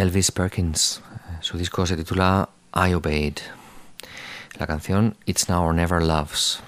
Elvis 0.00 0.32
Perkins. 0.32 1.02
eh, 1.14 1.36
Su 1.40 1.58
disco 1.58 1.84
se 1.84 1.94
titula 1.94 2.48
I 2.74 2.94
Obeyed. 2.94 3.34
La 4.58 4.66
canción 4.66 5.14
It's 5.26 5.50
Now 5.50 5.66
or 5.66 5.74
Never 5.74 6.02
Loves. 6.02 6.60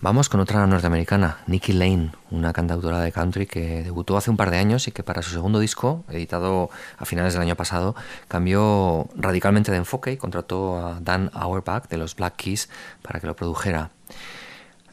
Vamos 0.00 0.28
con 0.28 0.38
otra 0.38 0.64
norteamericana, 0.68 1.38
Nikki 1.48 1.72
Lane, 1.72 2.12
una 2.30 2.52
cantautora 2.52 3.00
de 3.00 3.10
country 3.10 3.46
que 3.46 3.82
debutó 3.82 4.16
hace 4.16 4.30
un 4.30 4.36
par 4.36 4.52
de 4.52 4.58
años 4.58 4.86
y 4.86 4.92
que 4.92 5.02
para 5.02 5.22
su 5.22 5.30
segundo 5.30 5.58
disco, 5.58 6.04
editado 6.08 6.70
a 6.98 7.04
finales 7.04 7.32
del 7.32 7.42
año 7.42 7.56
pasado, 7.56 7.96
cambió 8.28 9.08
radicalmente 9.16 9.72
de 9.72 9.78
enfoque 9.78 10.12
y 10.12 10.16
contrató 10.16 10.78
a 10.78 11.00
Dan 11.00 11.32
Auerbach 11.34 11.88
de 11.88 11.96
los 11.96 12.14
Black 12.14 12.36
Keys 12.36 12.68
para 13.02 13.18
que 13.18 13.26
lo 13.26 13.34
produjera. 13.34 13.90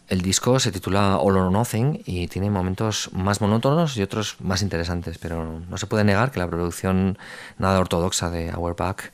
El 0.08 0.22
disco 0.22 0.60
se 0.60 0.72
titula 0.72 1.18
All 1.18 1.36
or 1.36 1.52
Nothing 1.52 2.04
y 2.06 2.28
tiene 2.28 2.52
momentos 2.52 3.10
más 3.12 3.42
monótonos 3.42 3.98
y 3.98 4.04
otros 4.04 4.36
más 4.40 4.62
interesantes, 4.62 5.18
pero 5.18 5.62
no 5.68 5.78
se 5.78 5.88
puede 5.88 6.04
negar 6.04 6.32
que 6.32 6.40
la 6.40 6.48
producción 6.48 7.18
nada 7.58 7.80
ortodoxa 7.80 8.30
de 8.30 8.52
Auerbach, 8.52 9.12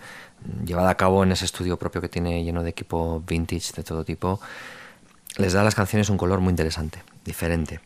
llevada 0.65 0.89
a 0.89 0.97
cabo 0.97 1.23
en 1.23 1.31
ese 1.31 1.45
estudio 1.45 1.77
propio 1.77 2.01
que 2.01 2.09
tiene 2.09 2.43
lleno 2.43 2.61
de 2.61 2.71
equipo 2.71 3.23
vintage 3.25 3.71
de 3.73 3.83
todo 3.83 4.03
tipo, 4.03 4.41
les 5.37 5.53
da 5.53 5.61
a 5.61 5.63
las 5.63 5.75
canciones 5.75 6.09
un 6.09 6.17
color 6.17 6.41
muy 6.41 6.49
interesante, 6.49 7.01
diferente. 7.23 7.79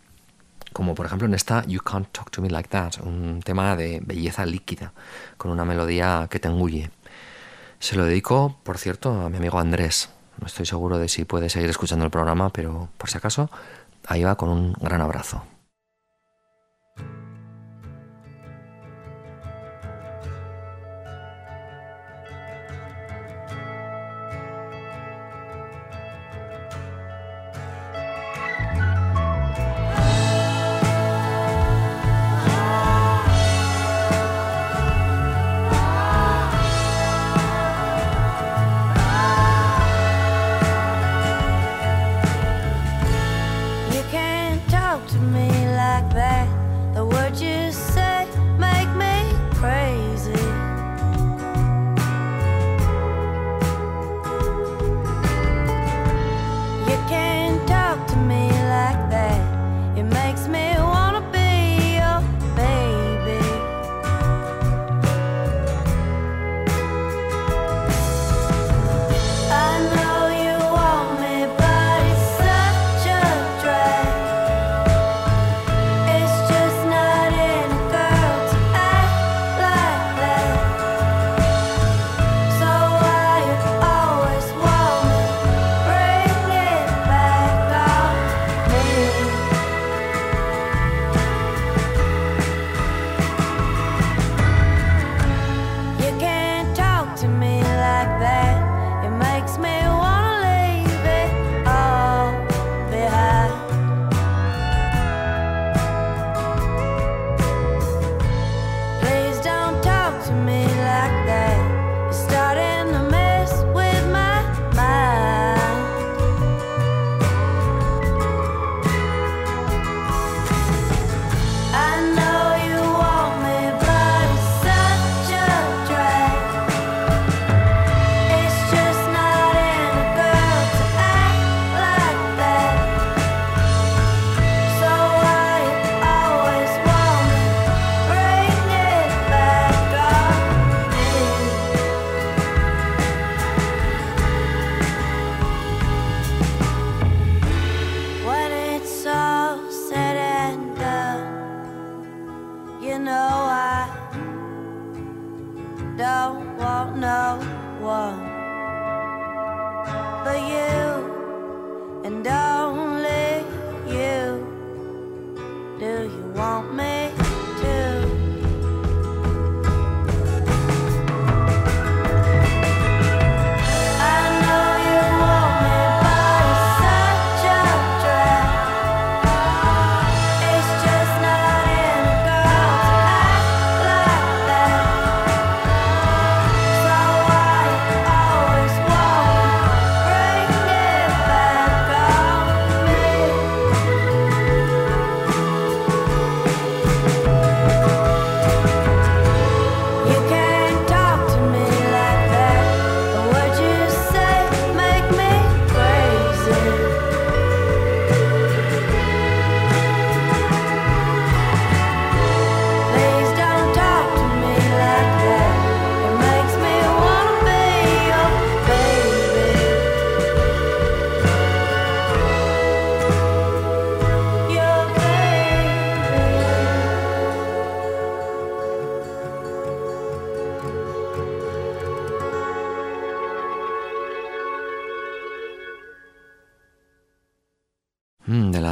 Como 0.73 0.95
por 0.95 1.05
ejemplo 1.05 1.27
en 1.27 1.35
esta 1.35 1.63
You 1.67 1.81
Can't 1.81 2.07
Talk 2.11 2.31
to 2.31 2.41
Me 2.41 2.49
Like 2.49 2.69
That, 2.69 2.93
un 3.03 3.41
tema 3.43 3.75
de 3.75 4.01
belleza 4.03 4.47
líquida, 4.47 4.93
con 5.37 5.51
una 5.51 5.63
melodía 5.63 6.27
que 6.29 6.39
te 6.39 6.47
engulle. 6.47 6.89
Se 7.77 7.95
lo 7.95 8.05
dedico, 8.05 8.57
por 8.63 8.79
cierto, 8.79 9.11
a 9.21 9.29
mi 9.29 9.37
amigo 9.37 9.59
Andrés. 9.59 10.09
No 10.39 10.47
estoy 10.47 10.65
seguro 10.65 10.97
de 10.97 11.07
si 11.07 11.25
puede 11.25 11.49
seguir 11.49 11.69
escuchando 11.69 12.05
el 12.05 12.11
programa, 12.11 12.49
pero 12.49 12.89
por 12.97 13.09
si 13.09 13.17
acaso, 13.17 13.49
ahí 14.07 14.23
va 14.23 14.35
con 14.35 14.49
un 14.49 14.73
gran 14.73 15.01
abrazo. 15.01 15.43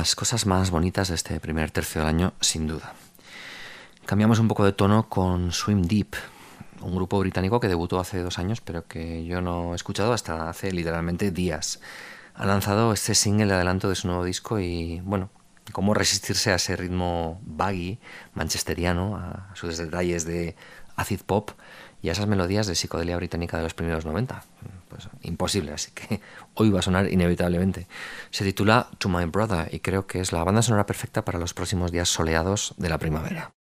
Las 0.04 0.18
cosas 0.18 0.46
más 0.46 0.70
bonitas 0.70 1.08
de 1.08 1.16
este 1.16 1.40
primer 1.40 1.72
tercio 1.72 2.02
del 2.02 2.10
año, 2.10 2.34
sin 2.42 2.68
duda. 2.68 2.94
Cambiamos 4.06 4.38
un 4.40 4.50
poco 4.50 4.66
de 4.66 4.74
tono 4.74 5.08
con 5.08 5.54
Swim 5.54 5.84
Deep, 5.84 6.18
un 6.82 6.94
grupo 6.94 7.18
británico 7.20 7.62
que 7.62 7.70
debutó 7.70 8.02
hace 8.02 8.22
dos 8.22 8.38
años, 8.38 8.60
pero 8.60 8.86
que 8.86 9.24
yo 9.24 9.40
no 9.40 9.72
he 9.72 9.76
escuchado 9.78 10.12
hasta 10.12 10.50
hace 10.50 10.74
literalmente 10.74 11.32
días. 11.32 11.80
Ha 12.34 12.46
lanzado 12.46 12.92
este 12.92 13.16
single 13.16 13.46
de 13.46 13.54
adelanto 13.54 13.88
de 13.88 13.96
su 13.96 14.10
nuevo 14.10 14.26
disco 14.26 14.60
y, 14.60 15.00
bueno, 15.06 15.30
cómo 15.72 15.94
resistirse 15.94 16.52
a 16.52 16.56
ese 16.56 16.76
ritmo 16.76 17.40
baggy, 17.46 17.98
manchesteriano, 18.34 19.16
a 19.16 19.56
sus 19.56 19.78
detalles 19.78 20.26
de 20.26 20.58
acid 20.98 21.22
pop 21.22 21.52
y 22.02 22.10
a 22.10 22.12
esas 22.12 22.28
melodías 22.28 22.68
de 22.68 22.76
psicodelia 22.76 23.16
británica 23.16 23.56
de 23.56 23.64
los 23.64 23.74
primeros 23.74 24.04
90. 24.04 24.44
Pues 24.94 25.10
imposible, 25.24 25.74
así 25.74 25.92
que 25.92 26.22
hoy 26.54 26.70
va 26.70 26.80
a 26.80 26.84
sonar 26.84 27.12
inevitablemente. 27.12 27.88
Se 28.30 28.46
titula 28.46 28.90
To 29.00 29.10
My 29.10 29.26
Brother 29.26 29.74
y 29.74 29.80
creo 29.80 30.06
que 30.06 30.20
es 30.20 30.32
la 30.32 30.44
banda 30.44 30.62
sonora 30.62 30.86
perfecta 30.86 31.26
para 31.26 31.40
los 31.40 31.56
próximos 31.56 31.92
días 31.92 32.10
soleados 32.10 32.76
de 32.78 32.90
la 32.90 33.00
primavera. 33.00 33.54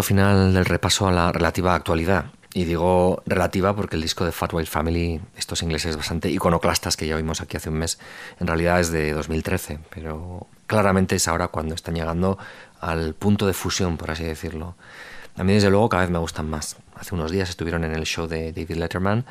Punto 0.00 0.08
final 0.08 0.54
del 0.54 0.64
repaso 0.64 1.08
a 1.08 1.12
la 1.12 1.30
relativa 1.30 1.74
actualidad. 1.74 2.32
Y 2.54 2.64
digo 2.64 3.22
relativa 3.26 3.76
porque 3.76 3.96
el 3.96 4.02
disco 4.02 4.24
de 4.24 4.32
Fat 4.32 4.54
White 4.54 4.70
Family, 4.70 5.20
estos 5.36 5.62
ingleses 5.62 5.94
bastante 5.94 6.30
iconoclastas 6.30 6.96
que 6.96 7.06
ya 7.06 7.16
vimos 7.16 7.42
aquí 7.42 7.58
hace 7.58 7.68
un 7.68 7.76
mes, 7.76 7.98
en 8.38 8.46
realidad 8.46 8.80
es 8.80 8.90
de 8.90 9.12
2013, 9.12 9.78
pero 9.94 10.46
claramente 10.66 11.16
es 11.16 11.28
ahora 11.28 11.48
cuando 11.48 11.74
están 11.74 11.96
llegando 11.96 12.38
al 12.80 13.12
punto 13.12 13.46
de 13.46 13.52
fusión, 13.52 13.98
por 13.98 14.10
así 14.10 14.24
decirlo. 14.24 14.74
A 15.36 15.44
mí, 15.44 15.52
desde 15.52 15.68
luego, 15.68 15.90
cada 15.90 16.04
vez 16.04 16.10
me 16.10 16.18
gustan 16.18 16.48
más. 16.48 16.76
Hace 16.94 17.14
unos 17.14 17.30
días 17.30 17.50
estuvieron 17.50 17.84
en 17.84 17.94
el 17.94 18.04
show 18.04 18.26
de 18.26 18.52
David 18.52 18.76
Letterman 18.76 19.26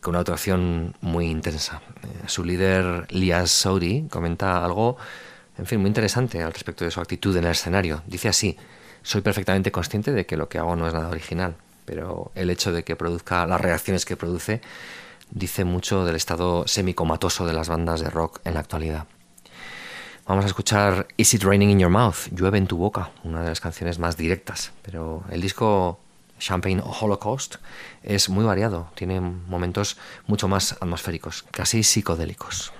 con 0.00 0.12
una 0.12 0.20
actuación 0.20 0.94
muy 1.02 1.26
intensa. 1.26 1.82
Eh, 2.02 2.26
Su 2.26 2.42
líder, 2.42 3.06
Lias 3.12 3.50
Saudi, 3.50 4.06
comenta 4.08 4.64
algo, 4.64 4.96
en 5.58 5.66
fin, 5.66 5.78
muy 5.78 5.88
interesante 5.88 6.42
al 6.42 6.54
respecto 6.54 6.86
de 6.86 6.90
su 6.90 7.00
actitud 7.00 7.36
en 7.36 7.44
el 7.44 7.50
escenario. 7.50 8.02
Dice 8.06 8.28
así, 8.28 8.56
soy 9.02 9.20
perfectamente 9.20 9.72
consciente 9.72 10.12
de 10.12 10.26
que 10.26 10.36
lo 10.36 10.48
que 10.48 10.58
hago 10.58 10.76
no 10.76 10.86
es 10.86 10.94
nada 10.94 11.08
original, 11.08 11.56
pero 11.84 12.30
el 12.34 12.50
hecho 12.50 12.72
de 12.72 12.84
que 12.84 12.96
produzca 12.96 13.46
las 13.46 13.60
reacciones 13.60 14.04
que 14.04 14.16
produce 14.16 14.60
dice 15.30 15.64
mucho 15.64 16.04
del 16.04 16.16
estado 16.16 16.66
semicomatoso 16.66 17.46
de 17.46 17.52
las 17.52 17.68
bandas 17.68 18.00
de 18.00 18.10
rock 18.10 18.40
en 18.44 18.54
la 18.54 18.60
actualidad. 18.60 19.06
Vamos 20.26 20.44
a 20.44 20.48
escuchar 20.48 21.08
Is 21.16 21.34
It 21.34 21.42
Raining 21.42 21.70
in 21.70 21.80
Your 21.80 21.90
Mouth? 21.90 22.28
Llueve 22.30 22.58
en 22.58 22.66
tu 22.66 22.76
boca, 22.76 23.10
una 23.24 23.42
de 23.42 23.48
las 23.48 23.60
canciones 23.60 23.98
más 23.98 24.16
directas, 24.16 24.72
pero 24.82 25.24
el 25.30 25.40
disco 25.40 25.98
Champagne 26.38 26.82
Holocaust 26.82 27.56
es 28.02 28.28
muy 28.28 28.44
variado, 28.44 28.90
tiene 28.94 29.20
momentos 29.20 29.96
mucho 30.26 30.48
más 30.48 30.72
atmosféricos, 30.74 31.44
casi 31.50 31.82
psicodélicos. 31.82 32.72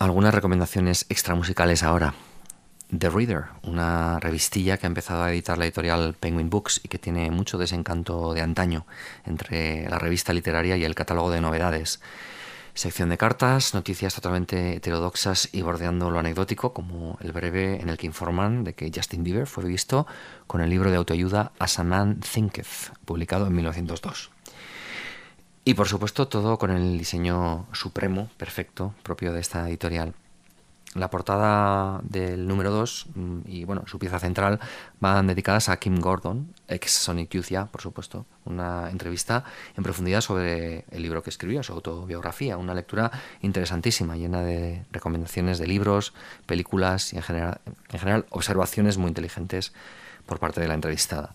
Algunas 0.00 0.32
recomendaciones 0.34 1.04
extramusicales 1.10 1.82
ahora. 1.82 2.14
The 2.88 3.10
Reader, 3.10 3.44
una 3.64 4.18
revistilla 4.18 4.78
que 4.78 4.86
ha 4.86 4.88
empezado 4.88 5.22
a 5.22 5.30
editar 5.30 5.58
la 5.58 5.66
editorial 5.66 6.14
Penguin 6.18 6.48
Books 6.48 6.80
y 6.82 6.88
que 6.88 6.98
tiene 6.98 7.30
mucho 7.30 7.58
desencanto 7.58 8.32
de 8.32 8.40
antaño 8.40 8.86
entre 9.26 9.86
la 9.90 9.98
revista 9.98 10.32
literaria 10.32 10.78
y 10.78 10.84
el 10.84 10.94
catálogo 10.94 11.30
de 11.30 11.42
novedades. 11.42 12.00
Sección 12.72 13.10
de 13.10 13.18
cartas, 13.18 13.74
noticias 13.74 14.14
totalmente 14.14 14.76
heterodoxas 14.76 15.50
y 15.52 15.60
bordeando 15.60 16.10
lo 16.10 16.18
anecdótico, 16.18 16.72
como 16.72 17.18
el 17.20 17.32
breve 17.32 17.78
en 17.82 17.90
el 17.90 17.98
que 17.98 18.06
informan 18.06 18.64
de 18.64 18.72
que 18.72 18.90
Justin 18.94 19.22
Bieber 19.22 19.46
fue 19.46 19.64
visto 19.64 20.06
con 20.46 20.62
el 20.62 20.70
libro 20.70 20.90
de 20.90 20.96
autoayuda 20.96 21.52
As 21.58 21.78
a 21.78 22.14
Thinketh, 22.32 22.96
publicado 23.04 23.48
en 23.48 23.54
1902. 23.54 24.30
Y 25.70 25.74
por 25.74 25.86
supuesto 25.86 26.26
todo 26.26 26.58
con 26.58 26.72
el 26.72 26.98
diseño 26.98 27.68
supremo, 27.70 28.28
perfecto, 28.36 28.92
propio 29.04 29.32
de 29.32 29.38
esta 29.38 29.68
editorial. 29.68 30.14
La 30.96 31.10
portada 31.10 32.00
del 32.02 32.48
número 32.48 32.72
2 32.72 33.06
mm, 33.14 33.38
y 33.46 33.64
bueno, 33.66 33.84
su 33.86 34.00
pieza 34.00 34.18
central 34.18 34.58
van 34.98 35.28
dedicadas 35.28 35.68
a 35.68 35.76
Kim 35.76 36.00
Gordon, 36.00 36.52
ex 36.66 36.90
Sonic 36.90 37.30
Youth 37.30 37.50
ya, 37.50 37.66
por 37.66 37.82
supuesto. 37.82 38.26
Una 38.46 38.90
entrevista 38.90 39.44
en 39.76 39.84
profundidad 39.84 40.22
sobre 40.22 40.86
el 40.90 41.02
libro 41.02 41.22
que 41.22 41.30
escribió, 41.30 41.62
su 41.62 41.72
autobiografía. 41.72 42.56
Una 42.56 42.74
lectura 42.74 43.12
interesantísima, 43.40 44.16
llena 44.16 44.42
de 44.42 44.84
recomendaciones 44.90 45.60
de 45.60 45.68
libros, 45.68 46.14
películas 46.46 47.12
y 47.12 47.18
en 47.18 47.22
general, 47.22 47.60
en 47.90 47.98
general 48.00 48.26
observaciones 48.30 48.98
muy 48.98 49.06
inteligentes 49.06 49.72
por 50.26 50.40
parte 50.40 50.60
de 50.60 50.66
la 50.66 50.74
entrevistada. 50.74 51.32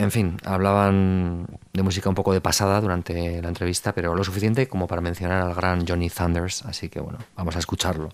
En 0.00 0.10
fin, 0.10 0.38
hablaban 0.46 1.46
de 1.74 1.82
música 1.82 2.08
un 2.08 2.14
poco 2.14 2.32
de 2.32 2.40
pasada 2.40 2.80
durante 2.80 3.42
la 3.42 3.48
entrevista, 3.48 3.92
pero 3.92 4.14
lo 4.14 4.24
suficiente 4.24 4.66
como 4.66 4.86
para 4.86 5.02
mencionar 5.02 5.42
al 5.42 5.54
gran 5.54 5.86
Johnny 5.86 6.08
Thunders, 6.08 6.64
así 6.64 6.88
que 6.88 7.00
bueno, 7.00 7.18
vamos 7.36 7.54
a 7.54 7.58
escucharlo. 7.58 8.08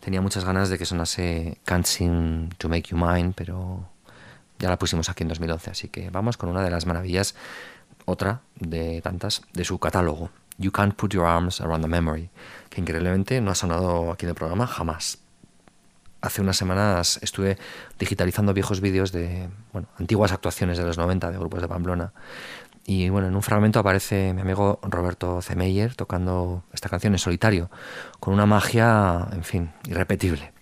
Tenía 0.00 0.20
muchas 0.20 0.44
ganas 0.44 0.70
de 0.70 0.76
que 0.76 0.84
sonase 0.84 1.58
Can't 1.64 1.86
Seem 1.86 2.48
to 2.58 2.68
Make 2.68 2.88
You 2.90 2.96
Mine, 2.96 3.32
pero 3.36 3.88
ya 4.58 4.70
la 4.70 4.76
pusimos 4.76 5.08
aquí 5.08 5.22
en 5.22 5.28
2011, 5.28 5.70
así 5.70 5.88
que 5.88 6.10
vamos 6.10 6.36
con 6.36 6.48
una 6.48 6.64
de 6.64 6.70
las 6.70 6.84
maravillas, 6.84 7.36
otra 8.06 8.40
de 8.56 9.00
tantas, 9.00 9.42
de 9.52 9.62
su 9.62 9.78
catálogo, 9.78 10.30
You 10.58 10.72
Can't 10.72 10.96
Put 10.96 11.12
Your 11.12 11.26
Arms 11.26 11.60
Around 11.60 11.82
the 11.82 11.88
Memory, 11.88 12.28
que 12.70 12.80
increíblemente 12.80 13.40
no 13.40 13.52
ha 13.52 13.54
sonado 13.54 14.10
aquí 14.10 14.26
en 14.26 14.30
el 14.30 14.34
programa 14.34 14.66
jamás 14.66 15.19
hace 16.20 16.40
unas 16.40 16.56
semanas 16.56 17.18
estuve 17.22 17.58
digitalizando 17.98 18.54
viejos 18.54 18.80
vídeos 18.80 19.12
de 19.12 19.48
antiguas 19.98 20.32
actuaciones 20.32 20.78
de 20.78 20.84
los 20.84 20.98
90 20.98 21.30
de 21.30 21.38
grupos 21.38 21.62
de 21.62 21.68
Pamplona. 21.68 22.12
Y 22.84 23.08
bueno, 23.08 23.28
en 23.28 23.36
un 23.36 23.42
fragmento 23.42 23.78
aparece 23.78 24.32
mi 24.34 24.40
amigo 24.40 24.80
Roberto 24.82 25.40
Zemeyer 25.42 25.94
tocando 25.94 26.64
esta 26.72 26.88
canción 26.88 27.12
en 27.12 27.18
solitario, 27.18 27.70
con 28.18 28.34
una 28.34 28.46
magia, 28.46 29.28
en 29.32 29.44
fin, 29.44 29.70
irrepetible. 29.86 30.52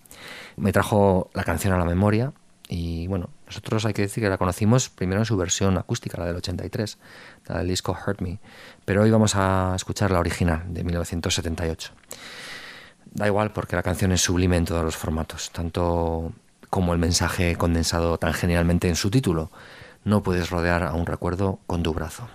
Me 0.57 0.71
trajo 0.71 1.29
la 1.33 1.43
canción 1.43 1.73
a 1.73 1.77
la 1.77 1.85
memoria 1.85 2.33
y 2.67 3.07
bueno, 3.07 3.29
nosotros 3.47 3.85
hay 3.85 3.93
que 3.93 4.03
decir 4.03 4.23
que 4.23 4.29
la 4.29 4.37
conocimos 4.37 4.89
primero 4.89 5.21
en 5.21 5.25
su 5.25 5.35
versión 5.37 5.77
acústica, 5.77 6.19
la 6.19 6.27
del 6.27 6.35
83, 6.35 6.99
la 7.47 7.57
del 7.59 7.67
disco 7.67 7.97
Hurt 8.05 8.21
Me, 8.21 8.39
pero 8.85 9.01
hoy 9.01 9.09
vamos 9.09 9.35
a 9.35 9.73
escuchar 9.75 10.11
la 10.11 10.19
original 10.19 10.63
de 10.67 10.83
1978. 10.83 11.93
Da 13.11 13.27
igual 13.27 13.51
porque 13.51 13.75
la 13.75 13.83
canción 13.83 14.11
es 14.11 14.21
sublime 14.21 14.57
en 14.57 14.65
todos 14.65 14.83
los 14.83 14.95
formatos, 14.95 15.51
tanto 15.51 16.31
como 16.69 16.93
el 16.93 16.99
mensaje 16.99 17.55
condensado 17.55 18.17
tan 18.17 18.33
genialmente 18.33 18.87
en 18.87 18.95
su 18.95 19.09
título. 19.09 19.51
No 20.03 20.23
puedes 20.23 20.49
rodear 20.49 20.83
a 20.83 20.93
un 20.93 21.05
recuerdo 21.05 21.59
con 21.67 21.83
tu 21.83 21.93
brazo. 21.93 22.29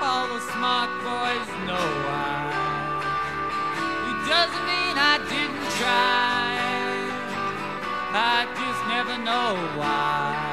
All 0.00 0.26
the 0.26 0.40
smart 0.52 0.90
boys 1.04 1.48
know 1.66 1.86
why. 2.06 2.50
It 4.10 4.28
doesn't 4.28 4.66
mean 4.66 4.96
I 4.96 5.18
didn't 5.28 5.70
try. 5.78 6.37
I 8.10 8.46
just 8.56 8.88
never 8.88 9.18
know 9.22 9.54
why. 9.78 10.47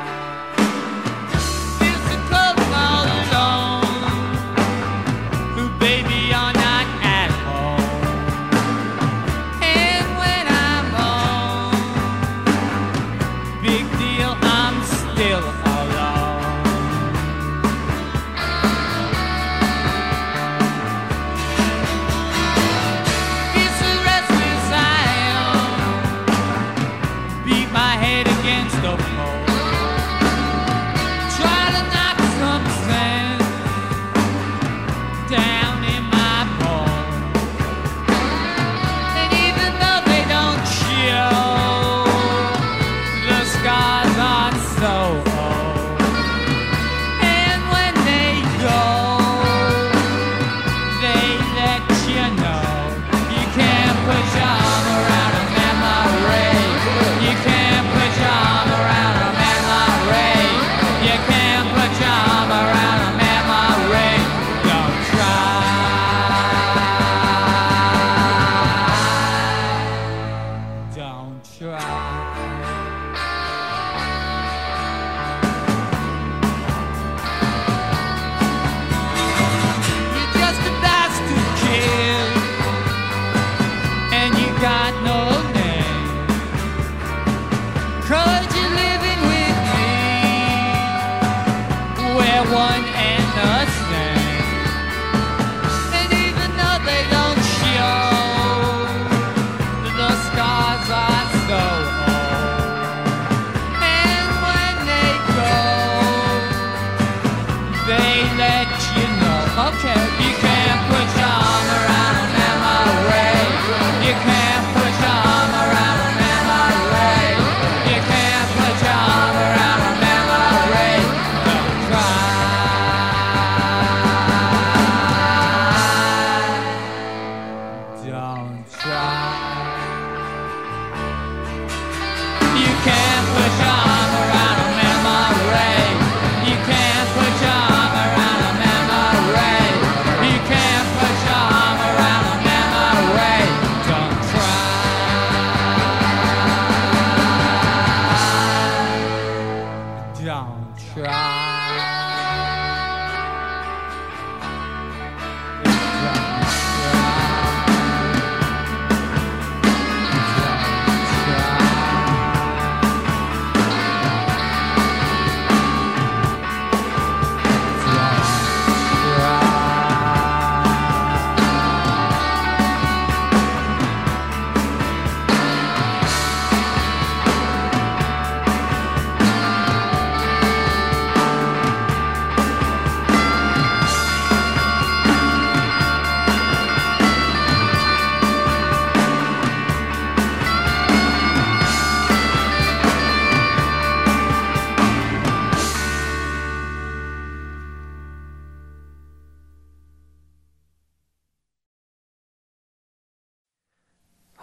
and 28.74 28.84
no 28.84 28.97
more. 28.97 29.55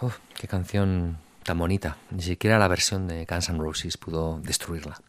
Uf, 0.03 0.17
qué 0.37 0.49
canción 0.49 1.17
tan 1.43 1.57
bonita. 1.57 1.95
Ni 2.11 2.21
siquiera 2.21 2.59
la 2.59 2.67
versión 2.67 3.07
de 3.07 3.23
Guns 3.23 3.47
N' 3.47 3.57
Roses 3.57 3.95
pudo 3.95 4.41
destruirla. 4.41 4.99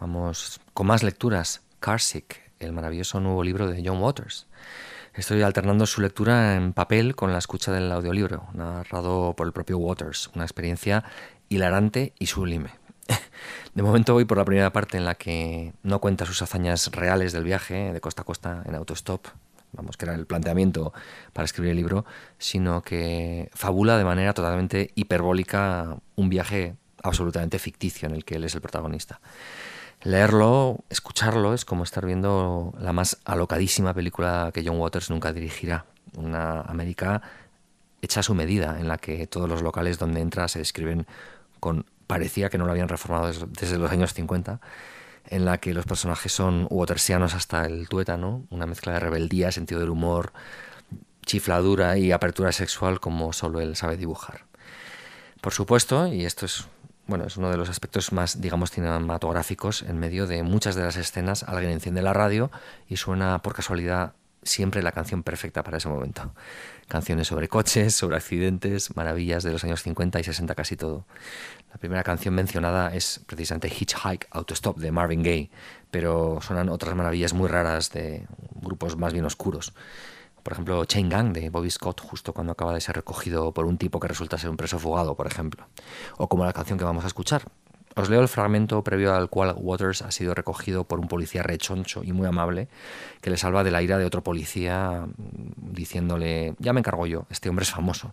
Vamos 0.00 0.60
con 0.72 0.88
más 0.88 1.04
lecturas. 1.04 1.62
Carsick, 1.78 2.50
el 2.58 2.72
maravilloso 2.72 3.20
nuevo 3.20 3.44
libro 3.44 3.68
de 3.68 3.84
John 3.86 4.02
Waters. 4.02 4.48
Estoy 5.14 5.42
alternando 5.42 5.86
su 5.86 6.00
lectura 6.00 6.56
en 6.56 6.72
papel 6.72 7.14
con 7.14 7.30
la 7.30 7.38
escucha 7.38 7.70
del 7.70 7.92
audiolibro, 7.92 8.48
narrado 8.52 9.34
por 9.36 9.46
el 9.46 9.52
propio 9.52 9.78
Waters, 9.78 10.28
una 10.34 10.42
experiencia 10.42 11.04
hilarante 11.48 12.14
y 12.18 12.26
sublime. 12.26 12.70
De 13.74 13.82
momento 13.84 14.14
voy 14.14 14.24
por 14.24 14.38
la 14.38 14.44
primera 14.44 14.72
parte 14.72 14.96
en 14.96 15.04
la 15.04 15.14
que 15.14 15.72
no 15.84 16.00
cuenta 16.00 16.26
sus 16.26 16.42
hazañas 16.42 16.90
reales 16.90 17.32
del 17.32 17.44
viaje 17.44 17.92
de 17.92 18.00
costa 18.00 18.22
a 18.22 18.24
costa 18.24 18.64
en 18.66 18.74
autostop, 18.74 19.28
vamos, 19.74 19.96
que 19.96 20.06
era 20.06 20.14
el 20.14 20.26
planteamiento 20.26 20.92
para 21.32 21.44
escribir 21.44 21.70
el 21.72 21.76
libro, 21.76 22.04
sino 22.38 22.82
que 22.82 23.50
fabula 23.54 23.98
de 23.98 24.04
manera 24.04 24.32
totalmente 24.32 24.90
hiperbólica 24.94 25.96
un 26.16 26.28
viaje 26.28 26.76
absolutamente 27.02 27.58
ficticio 27.58 28.08
en 28.08 28.14
el 28.14 28.24
que 28.24 28.36
él 28.36 28.44
es 28.44 28.54
el 28.54 28.60
protagonista. 28.60 29.20
Leerlo, 30.02 30.80
escucharlo, 30.90 31.54
es 31.54 31.64
como 31.64 31.82
estar 31.84 32.04
viendo 32.04 32.74
la 32.78 32.92
más 32.92 33.18
alocadísima 33.24 33.94
película 33.94 34.50
que 34.52 34.62
John 34.64 34.78
Waters 34.78 35.10
nunca 35.10 35.32
dirigirá. 35.32 35.86
Una 36.16 36.60
América 36.60 37.22
hecha 38.02 38.20
a 38.20 38.22
su 38.22 38.34
medida, 38.34 38.78
en 38.78 38.88
la 38.88 38.98
que 38.98 39.26
todos 39.26 39.48
los 39.48 39.62
locales 39.62 39.98
donde 39.98 40.20
entra 40.20 40.46
se 40.48 40.58
describen 40.58 41.06
con... 41.58 41.86
parecía 42.06 42.50
que 42.50 42.58
no 42.58 42.66
lo 42.66 42.72
habían 42.72 42.88
reformado 42.88 43.28
des- 43.28 43.46
desde 43.52 43.78
los 43.78 43.90
años 43.90 44.12
50, 44.12 44.60
en 45.28 45.44
la 45.44 45.58
que 45.58 45.74
los 45.74 45.86
personajes 45.86 46.32
son 46.32 46.66
watersianos 46.70 47.34
hasta 47.34 47.64
el 47.66 47.88
tuétano, 47.88 48.44
una 48.50 48.66
mezcla 48.66 48.92
de 48.92 49.00
rebeldía, 49.00 49.52
sentido 49.52 49.80
del 49.80 49.90
humor, 49.90 50.32
chifladura 51.24 51.96
y 51.98 52.12
apertura 52.12 52.52
sexual 52.52 53.00
como 53.00 53.32
solo 53.32 53.60
él 53.60 53.76
sabe 53.76 53.96
dibujar. 53.96 54.44
Por 55.40 55.52
supuesto, 55.52 56.06
y 56.06 56.24
esto 56.24 56.46
es 56.46 56.66
bueno, 57.06 57.26
es 57.26 57.36
uno 57.36 57.50
de 57.50 57.58
los 57.58 57.68
aspectos 57.68 58.12
más, 58.12 58.40
digamos, 58.40 58.70
cinematográficos 58.70 59.82
en 59.82 59.98
medio 59.98 60.26
de 60.26 60.42
muchas 60.42 60.74
de 60.74 60.82
las 60.82 60.96
escenas. 60.96 61.42
Alguien 61.42 61.72
enciende 61.72 62.00
la 62.00 62.14
radio 62.14 62.50
y 62.88 62.96
suena 62.96 63.42
por 63.42 63.54
casualidad 63.54 64.14
siempre 64.42 64.82
la 64.82 64.92
canción 64.92 65.22
perfecta 65.22 65.62
para 65.62 65.78
ese 65.78 65.88
momento. 65.88 66.34
Canciones 66.88 67.28
sobre 67.28 67.48
coches, 67.48 67.94
sobre 67.94 68.16
accidentes, 68.16 68.96
maravillas 68.96 69.42
de 69.42 69.52
los 69.52 69.64
años 69.64 69.82
50 69.82 70.20
y 70.20 70.24
60 70.24 70.54
casi 70.54 70.76
todo. 70.76 71.04
La 71.74 71.80
primera 71.80 72.04
canción 72.04 72.34
mencionada 72.34 72.94
es 72.94 73.20
precisamente 73.26 73.66
Hitchhike 73.66 74.28
Autostop 74.30 74.78
de 74.78 74.92
Marvin 74.92 75.24
Gaye, 75.24 75.50
pero 75.90 76.38
suenan 76.40 76.68
otras 76.68 76.94
maravillas 76.94 77.34
muy 77.34 77.48
raras 77.48 77.90
de 77.90 78.28
grupos 78.62 78.96
más 78.96 79.12
bien 79.12 79.24
oscuros. 79.24 79.74
Por 80.44 80.52
ejemplo, 80.52 80.84
Chain 80.84 81.08
Gang 81.08 81.32
de 81.32 81.50
Bobby 81.50 81.72
Scott, 81.72 82.00
justo 82.00 82.32
cuando 82.32 82.52
acaba 82.52 82.72
de 82.72 82.80
ser 82.80 82.94
recogido 82.94 83.50
por 83.50 83.64
un 83.64 83.76
tipo 83.76 83.98
que 83.98 84.06
resulta 84.06 84.38
ser 84.38 84.50
un 84.50 84.56
preso 84.56 84.78
fugado, 84.78 85.16
por 85.16 85.26
ejemplo. 85.26 85.66
O 86.16 86.28
como 86.28 86.44
la 86.44 86.52
canción 86.52 86.78
que 86.78 86.84
vamos 86.84 87.02
a 87.02 87.08
escuchar. 87.08 87.42
Os 87.96 88.08
leo 88.08 88.20
el 88.20 88.28
fragmento 88.28 88.84
previo 88.84 89.12
al 89.12 89.28
cual 89.28 89.54
Waters 89.56 90.02
ha 90.02 90.12
sido 90.12 90.32
recogido 90.32 90.84
por 90.84 91.00
un 91.00 91.08
policía 91.08 91.42
rechoncho 91.42 92.04
y 92.04 92.12
muy 92.12 92.28
amable 92.28 92.68
que 93.20 93.30
le 93.30 93.36
salva 93.36 93.64
de 93.64 93.72
la 93.72 93.82
ira 93.82 93.98
de 93.98 94.04
otro 94.04 94.22
policía 94.22 95.06
mm, 95.06 95.74
diciéndole, 95.74 96.54
ya 96.60 96.72
me 96.72 96.80
encargo 96.80 97.06
yo, 97.06 97.26
este 97.30 97.48
hombre 97.48 97.64
es 97.64 97.72
famoso. 97.72 98.12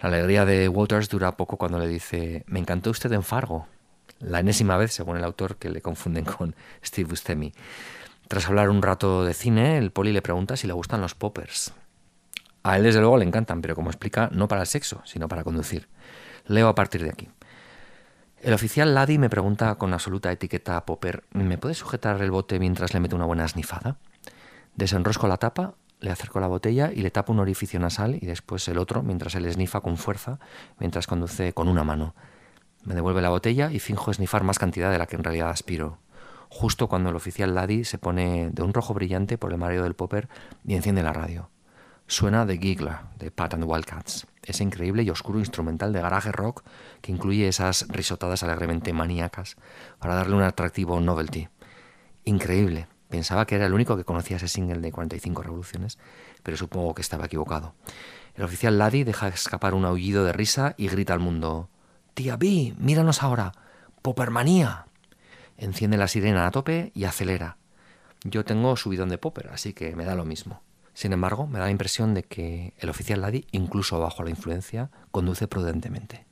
La 0.00 0.08
alegría 0.08 0.44
de 0.44 0.68
Waters 0.68 1.08
dura 1.08 1.36
poco 1.36 1.56
cuando 1.56 1.78
le 1.78 1.88
dice, 1.88 2.44
me 2.46 2.58
encantó 2.58 2.90
usted 2.90 3.12
en 3.12 3.22
Fargo. 3.22 3.66
La 4.18 4.40
enésima 4.40 4.76
vez, 4.76 4.92
según 4.92 5.16
el 5.16 5.24
autor, 5.24 5.56
que 5.56 5.70
le 5.70 5.80
confunden 5.80 6.24
con 6.24 6.54
Steve 6.84 7.08
Buscemi. 7.08 7.52
Tras 8.28 8.48
hablar 8.48 8.70
un 8.70 8.82
rato 8.82 9.24
de 9.24 9.34
cine, 9.34 9.78
el 9.78 9.90
poli 9.90 10.12
le 10.12 10.22
pregunta 10.22 10.56
si 10.56 10.66
le 10.66 10.72
gustan 10.72 11.00
los 11.00 11.14
poppers. 11.14 11.72
A 12.62 12.78
él 12.78 12.82
desde 12.82 13.00
luego 13.00 13.18
le 13.18 13.26
encantan, 13.26 13.60
pero 13.60 13.74
como 13.74 13.90
explica, 13.90 14.30
no 14.32 14.48
para 14.48 14.62
el 14.62 14.66
sexo, 14.66 15.02
sino 15.04 15.28
para 15.28 15.44
conducir. 15.44 15.88
Leo 16.46 16.68
a 16.68 16.74
partir 16.74 17.02
de 17.02 17.10
aquí. 17.10 17.28
El 18.40 18.52
oficial 18.52 18.94
Laddie 18.94 19.18
me 19.18 19.30
pregunta 19.30 19.74
con 19.76 19.92
absoluta 19.92 20.32
etiqueta 20.32 20.76
a 20.76 20.84
Popper, 20.84 21.24
¿me 21.32 21.56
puede 21.56 21.74
sujetar 21.74 22.20
el 22.20 22.30
bote 22.30 22.58
mientras 22.58 22.92
le 22.92 23.00
meto 23.00 23.16
una 23.16 23.24
buena 23.24 23.48
snifada? 23.48 23.96
Desenrosco 24.74 25.28
la 25.28 25.38
tapa, 25.38 25.74
le 26.04 26.12
acerco 26.12 26.38
la 26.38 26.46
botella 26.46 26.90
y 26.94 27.02
le 27.02 27.10
tapo 27.10 27.32
un 27.32 27.40
orificio 27.40 27.80
nasal 27.80 28.16
y 28.20 28.26
después 28.26 28.66
el 28.68 28.78
otro 28.78 29.02
mientras 29.02 29.34
él 29.34 29.46
esnifa 29.46 29.80
con 29.80 29.96
fuerza, 29.96 30.38
mientras 30.78 31.06
conduce 31.06 31.52
con 31.52 31.68
una 31.68 31.82
mano. 31.82 32.14
Me 32.84 32.94
devuelve 32.94 33.22
la 33.22 33.30
botella 33.30 33.72
y 33.72 33.80
finjo 33.80 34.10
esnifar 34.10 34.44
más 34.44 34.58
cantidad 34.58 34.90
de 34.90 34.98
la 34.98 35.06
que 35.06 35.16
en 35.16 35.24
realidad 35.24 35.50
aspiro 35.50 35.98
justo 36.54 36.88
cuando 36.88 37.10
el 37.10 37.16
oficial 37.16 37.52
Laddie 37.52 37.84
se 37.84 37.98
pone 37.98 38.50
de 38.52 38.62
un 38.62 38.72
rojo 38.72 38.94
brillante 38.94 39.38
por 39.38 39.50
el 39.50 39.58
mareo 39.58 39.82
del 39.82 39.94
popper 39.94 40.28
y 40.64 40.74
enciende 40.74 41.02
la 41.02 41.12
radio. 41.12 41.50
Suena 42.06 42.46
The 42.46 42.58
Giggler 42.58 42.98
de 43.18 43.32
Pat 43.32 43.54
and 43.54 43.64
Wildcats, 43.64 44.28
ese 44.44 44.62
increíble 44.62 45.02
y 45.02 45.10
oscuro 45.10 45.40
instrumental 45.40 45.92
de 45.92 46.00
garaje 46.00 46.30
rock 46.30 46.62
que 47.00 47.10
incluye 47.10 47.48
esas 47.48 47.88
risotadas 47.88 48.44
alegremente 48.44 48.92
maníacas 48.92 49.56
para 49.98 50.14
darle 50.14 50.36
un 50.36 50.42
atractivo 50.42 51.00
novelty. 51.00 51.48
Increíble. 52.24 52.86
Pensaba 53.14 53.46
que 53.46 53.54
era 53.54 53.66
el 53.66 53.74
único 53.74 53.96
que 53.96 54.02
conocía 54.02 54.38
ese 54.38 54.48
single 54.48 54.80
de 54.80 54.90
45 54.90 55.44
revoluciones, 55.44 55.98
pero 56.42 56.56
supongo 56.56 56.96
que 56.96 57.00
estaba 57.00 57.26
equivocado. 57.26 57.72
El 58.34 58.42
oficial 58.42 58.76
Laddie 58.76 59.04
deja 59.04 59.28
escapar 59.28 59.72
un 59.74 59.84
aullido 59.84 60.24
de 60.24 60.32
risa 60.32 60.74
y 60.76 60.88
grita 60.88 61.12
al 61.12 61.20
mundo: 61.20 61.68
Tía 62.14 62.36
B, 62.36 62.74
míranos 62.76 63.22
ahora. 63.22 63.52
Poppermanía 64.02 64.86
enciende 65.58 65.96
la 65.96 66.08
sirena 66.08 66.44
a 66.44 66.50
tope 66.50 66.90
y 66.92 67.04
acelera. 67.04 67.56
Yo 68.24 68.44
tengo 68.44 68.74
subidón 68.76 69.10
de 69.10 69.18
popper, 69.18 69.50
así 69.50 69.74
que 69.74 69.94
me 69.94 70.04
da 70.04 70.16
lo 70.16 70.24
mismo. 70.24 70.62
Sin 70.92 71.12
embargo, 71.12 71.46
me 71.46 71.60
da 71.60 71.66
la 71.66 71.70
impresión 71.70 72.14
de 72.14 72.24
que 72.24 72.74
el 72.78 72.88
oficial 72.88 73.20
Laddie, 73.20 73.46
incluso 73.52 74.00
bajo 74.00 74.24
la 74.24 74.30
influencia, 74.30 74.90
conduce 75.12 75.46
prudentemente. 75.46 76.26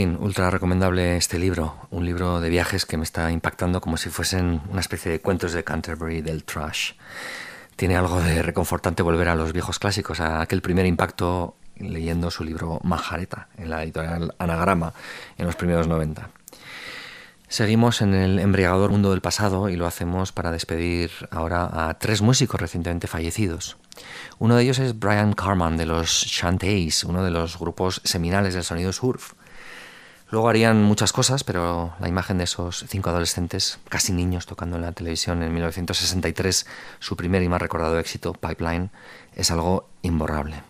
Fin, 0.00 0.16
ultra 0.18 0.48
recomendable 0.48 1.18
este 1.18 1.38
libro, 1.38 1.76
un 1.90 2.06
libro 2.06 2.40
de 2.40 2.48
viajes 2.48 2.86
que 2.86 2.96
me 2.96 3.02
está 3.02 3.30
impactando 3.30 3.82
como 3.82 3.98
si 3.98 4.08
fuesen 4.08 4.62
una 4.70 4.80
especie 4.80 5.12
de 5.12 5.20
cuentos 5.20 5.52
de 5.52 5.62
Canterbury 5.62 6.22
del 6.22 6.42
trash. 6.44 6.92
Tiene 7.76 7.96
algo 7.96 8.18
de 8.22 8.40
reconfortante 8.40 9.02
volver 9.02 9.28
a 9.28 9.34
los 9.34 9.52
viejos 9.52 9.78
clásicos, 9.78 10.20
a 10.20 10.40
aquel 10.40 10.62
primer 10.62 10.86
impacto 10.86 11.54
leyendo 11.76 12.30
su 12.30 12.44
libro 12.44 12.80
Majareta 12.82 13.48
en 13.58 13.68
la 13.68 13.82
editorial 13.82 14.34
Anagrama 14.38 14.94
en 15.36 15.44
los 15.44 15.56
primeros 15.56 15.86
90. 15.86 16.30
Seguimos 17.48 18.00
en 18.00 18.14
el 18.14 18.38
embriagador 18.38 18.92
mundo 18.92 19.10
del 19.10 19.20
pasado 19.20 19.68
y 19.68 19.76
lo 19.76 19.86
hacemos 19.86 20.32
para 20.32 20.50
despedir 20.50 21.10
ahora 21.30 21.90
a 21.90 21.98
tres 21.98 22.22
músicos 22.22 22.58
recientemente 22.58 23.06
fallecidos. 23.06 23.76
Uno 24.38 24.56
de 24.56 24.62
ellos 24.62 24.78
es 24.78 24.98
Brian 24.98 25.34
Carman 25.34 25.76
de 25.76 25.84
los 25.84 26.24
Shantays, 26.24 27.04
uno 27.04 27.22
de 27.22 27.30
los 27.30 27.58
grupos 27.58 28.00
seminales 28.04 28.54
del 28.54 28.64
sonido 28.64 28.94
surf. 28.94 29.34
Luego 30.30 30.48
harían 30.48 30.84
muchas 30.84 31.12
cosas, 31.12 31.42
pero 31.42 31.92
la 31.98 32.08
imagen 32.08 32.38
de 32.38 32.44
esos 32.44 32.84
cinco 32.88 33.10
adolescentes, 33.10 33.80
casi 33.88 34.12
niños, 34.12 34.46
tocando 34.46 34.76
en 34.76 34.82
la 34.82 34.92
televisión 34.92 35.42
en 35.42 35.52
1963 35.52 36.66
su 37.00 37.16
primer 37.16 37.42
y 37.42 37.48
más 37.48 37.60
recordado 37.60 37.98
éxito, 37.98 38.32
Pipeline, 38.32 38.90
es 39.34 39.50
algo 39.50 39.88
imborrable. 40.02 40.62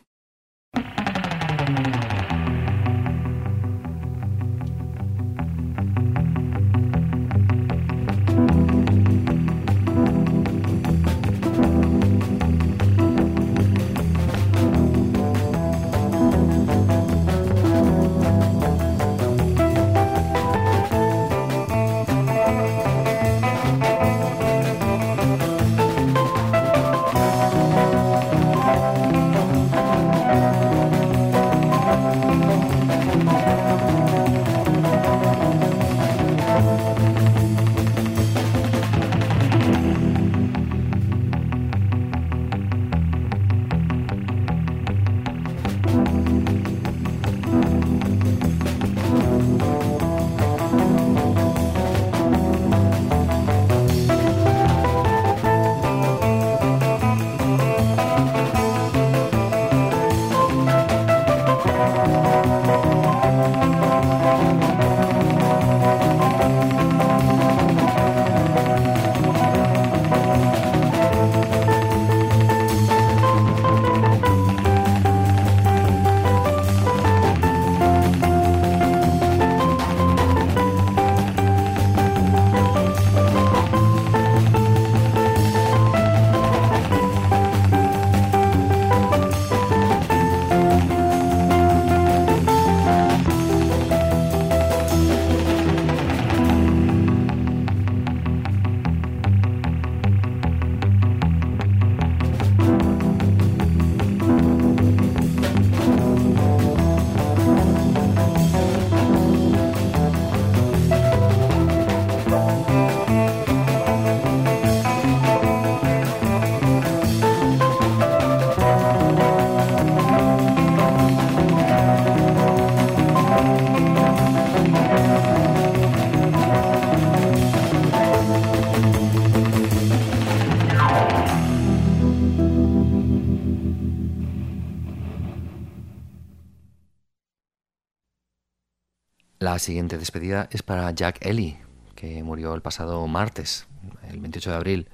La 139.51 139.59
siguiente 139.59 139.99
despedida 139.99 140.49
es 140.53 140.63
para 140.63 140.89
Jack 140.93 141.27
Ellie, 141.27 141.59
que 141.97 142.23
murió 142.23 142.55
el 142.55 142.63
pasado 142.63 143.05
martes, 143.09 143.67
el 144.09 144.21
28 144.21 144.49
de 144.49 144.57
abril. 144.57 144.89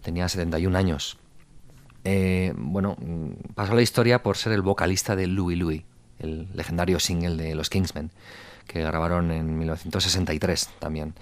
Tenía 0.00 0.30
71 0.30 0.78
años. 0.78 1.18
Eh, 2.04 2.54
bueno, 2.56 2.96
mm, 2.98 3.52
pasó 3.54 3.74
la 3.74 3.82
historia 3.82 4.22
por 4.22 4.38
ser 4.38 4.52
el 4.52 4.62
vocalista 4.62 5.14
de 5.14 5.26
Louie 5.26 5.56
Louie, 5.56 5.84
el 6.20 6.48
legendario 6.54 6.98
single 7.00 7.36
de 7.36 7.54
los 7.54 7.68
Kingsmen, 7.68 8.10
que 8.66 8.80
grabaron 8.82 9.30
en 9.30 9.58
1963 9.58 10.70
también. 10.78 11.12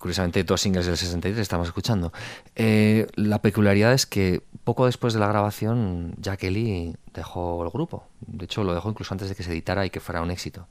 Curiosamente, 0.00 0.42
dos 0.42 0.60
singles 0.62 0.86
del 0.86 0.96
63 0.96 1.38
estamos 1.38 1.68
escuchando. 1.68 2.12
Eh, 2.56 3.06
la 3.14 3.40
peculiaridad 3.40 3.92
es 3.92 4.06
que 4.06 4.42
poco 4.64 4.86
después 4.86 5.14
de 5.14 5.20
la 5.20 5.28
grabación, 5.28 6.16
Jack 6.18 6.42
Ellie 6.42 6.96
dejó 7.14 7.62
el 7.62 7.70
grupo. 7.70 8.08
De 8.26 8.46
hecho, 8.46 8.64
lo 8.64 8.74
dejó 8.74 8.90
incluso 8.90 9.14
antes 9.14 9.28
de 9.28 9.36
que 9.36 9.44
se 9.44 9.52
editara 9.52 9.86
y 9.86 9.90
que 9.90 10.00
fuera 10.00 10.22
un 10.22 10.32
éxito. 10.32 10.66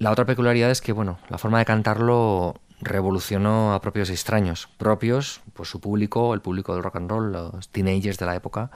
La 0.00 0.10
otra 0.10 0.24
peculiaridad 0.24 0.70
es 0.70 0.80
que, 0.80 0.92
bueno, 0.92 1.18
la 1.28 1.36
forma 1.36 1.58
de 1.58 1.66
cantarlo 1.66 2.54
revolucionó 2.80 3.74
a 3.74 3.82
propios 3.82 4.08
extraños. 4.08 4.70
Propios, 4.78 5.42
pues 5.52 5.68
su 5.68 5.78
público, 5.78 6.32
el 6.32 6.40
público 6.40 6.72
del 6.72 6.82
rock 6.82 6.96
and 6.96 7.10
roll, 7.10 7.32
los 7.32 7.68
teenagers 7.68 8.16
de 8.16 8.24
la 8.24 8.34
época, 8.34 8.70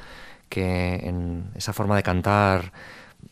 que 0.50 0.96
en 0.96 1.50
esa 1.54 1.72
forma 1.72 1.96
de 1.96 2.02
cantar 2.02 2.74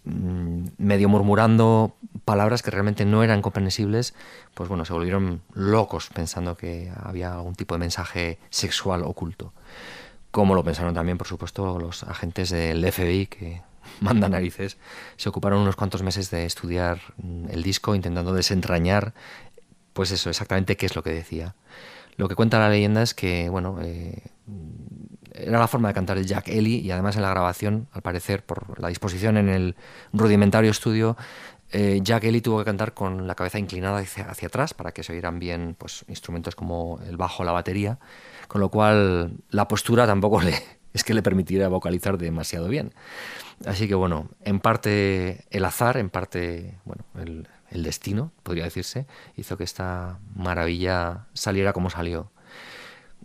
mm, 0.05 0.69
medio 0.79 1.11
murmurando 1.11 1.95
palabras 2.25 2.63
que 2.63 2.71
realmente 2.71 3.05
no 3.05 3.23
eran 3.25 3.43
comprensibles, 3.43 4.15
pues 4.55 4.71
bueno, 4.71 4.87
se 4.87 4.95
volvieron 4.95 5.43
locos 5.53 6.09
pensando 6.15 6.57
que 6.57 6.91
había 6.97 7.35
algún 7.35 7.57
tipo 7.57 7.75
de 7.75 7.81
mensaje 7.81 8.39
sexual 8.49 9.03
oculto. 9.03 9.53
Como 10.33 10.55
lo 10.55 10.65
pensaron 10.65 10.95
también, 10.95 11.19
por 11.19 11.29
supuesto, 11.29 11.79
los 11.79 12.03
agentes 12.05 12.51
del 12.51 12.91
FBI 12.91 13.27
que 13.27 13.63
manda 14.01 14.29
narices, 14.29 14.79
se 15.17 15.29
ocuparon 15.29 15.61
unos 15.61 15.77
cuantos 15.77 16.03
meses 16.03 16.31
de 16.31 16.47
estudiar 16.47 17.01
mm, 17.19 17.51
el 17.51 17.63
disco, 17.63 17.95
intentando 17.95 18.33
desentrañar, 18.33 19.15
pues 19.93 20.11
eso, 20.11 20.31
exactamente 20.31 20.77
qué 20.77 20.87
es 20.87 20.97
lo 20.97 21.03
que 21.03 21.11
decía. 21.11 21.55
Lo 22.17 22.29
que 22.29 22.35
cuenta 22.35 22.59
la 22.59 22.71
leyenda 22.71 23.03
es 23.03 23.15
que, 23.15 23.49
bueno, 23.51 23.79
eh, 23.83 24.23
era 25.35 25.59
la 25.59 25.69
forma 25.69 25.89
de 25.89 25.95
cantar 25.95 26.19
el 26.19 26.27
Jack 26.27 26.49
Ellie 26.49 26.81
y 26.81 26.91
además 26.91 27.17
en 27.17 27.23
la 27.23 27.31
grabación, 27.31 27.89
al 27.93 28.03
parecer, 28.03 28.43
por 28.45 28.81
la 28.81 28.89
disposición 28.89 29.37
en 29.37 29.49
el 29.49 29.77
rudimentario 30.13 30.71
estudio, 30.71 31.17
eh, 31.73 32.01
Jack 32.03 32.25
Ellie 32.25 32.43
tuvo 32.43 32.59
que 32.59 32.65
cantar 32.65 32.93
con 32.95 33.27
la 33.27 33.35
cabeza 33.35 33.59
inclinada 33.59 33.99
hacia, 33.99 34.31
hacia, 34.31 34.49
atrás 34.49 34.75
para 34.75 34.93
que 34.93 35.03
se 35.03 35.13
oyeran 35.13 35.39
bien 35.39 35.75
pues, 35.79 36.05
instrumentos 36.09 36.55
como 36.55 37.01
el 37.07 37.17
bajo 37.17 37.43
o 37.43 37.47
la 37.47 37.53
batería, 37.53 37.99
con 38.53 38.61
lo 38.61 38.69
cual 38.69 39.39
la 39.49 39.67
postura 39.67 40.07
tampoco 40.07 40.43
le, 40.43 40.55
es 40.93 41.05
que 41.05 41.15
le 41.15 41.23
permitiera 41.23 41.69
vocalizar 41.69 42.19
demasiado 42.19 42.69
bien. 42.69 42.93
Así 43.65 43.89
que 43.89 43.95
bueno, 43.95 44.29
en 44.43 44.61
parte 44.61 45.47
el 45.51 45.65
azar, 45.65 45.97
en 45.97 46.11
parte 46.11 46.79
bueno, 46.85 47.03
el, 47.19 47.49
el 47.71 47.83
destino, 47.83 48.31
podría 48.43 48.65
decirse, 48.65 49.07
hizo 49.39 49.57
que 49.57 49.65
esta 49.65 50.19
maravilla 50.35 51.29
saliera 51.33 51.73
como 51.73 51.89
salió. 51.89 52.31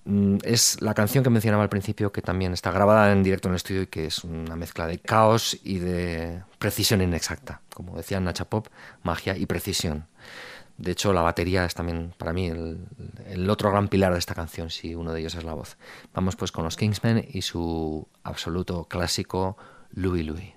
Mm, 0.05 0.37
Es 0.43 0.81
la 0.81 0.93
canción 0.93 1.25
que 1.25 1.29
mencionaba 1.29 1.63
al 1.63 1.69
principio, 1.69 2.13
que 2.13 2.21
también 2.21 2.53
está 2.53 2.71
grabada 2.71 3.11
en 3.11 3.21
directo 3.21 3.49
en 3.49 3.51
el 3.51 3.57
estudio 3.57 3.81
y 3.81 3.87
que 3.87 4.05
es 4.05 4.23
una 4.23 4.55
mezcla 4.55 4.87
de 4.87 4.99
caos 4.99 5.59
y 5.61 5.79
de 5.79 6.41
precisión 6.57 7.01
inexacta. 7.01 7.59
Como 7.73 7.97
decía 7.97 8.21
Nacha 8.21 8.45
Pop, 8.45 8.67
magia 9.03 9.35
y 9.35 9.45
precisión. 9.45 10.05
De 10.77 10.91
hecho, 10.91 11.11
la 11.11 11.21
batería 11.21 11.65
es 11.65 11.73
también 11.73 12.13
para 12.17 12.33
mí 12.33 12.47
el, 12.47 13.49
otro 13.49 13.71
gran 13.71 13.87
pilar 13.87 14.13
de 14.13 14.19
esta 14.19 14.35
canción, 14.35 14.69
si 14.69 14.93
uno 14.93 15.11
de 15.11 15.21
ellos 15.21 15.35
es 15.35 15.43
la 15.43 15.53
voz. 15.53 15.77
Vamos 16.13 16.35
pues 16.35 16.51
con 16.51 16.63
los 16.63 16.77
Kingsmen 16.77 17.25
y 17.27 17.41
su 17.41 18.07
absoluto 18.23 18.85
clásico 18.85 19.57
Louis 19.89 20.25
Louis. 20.25 20.53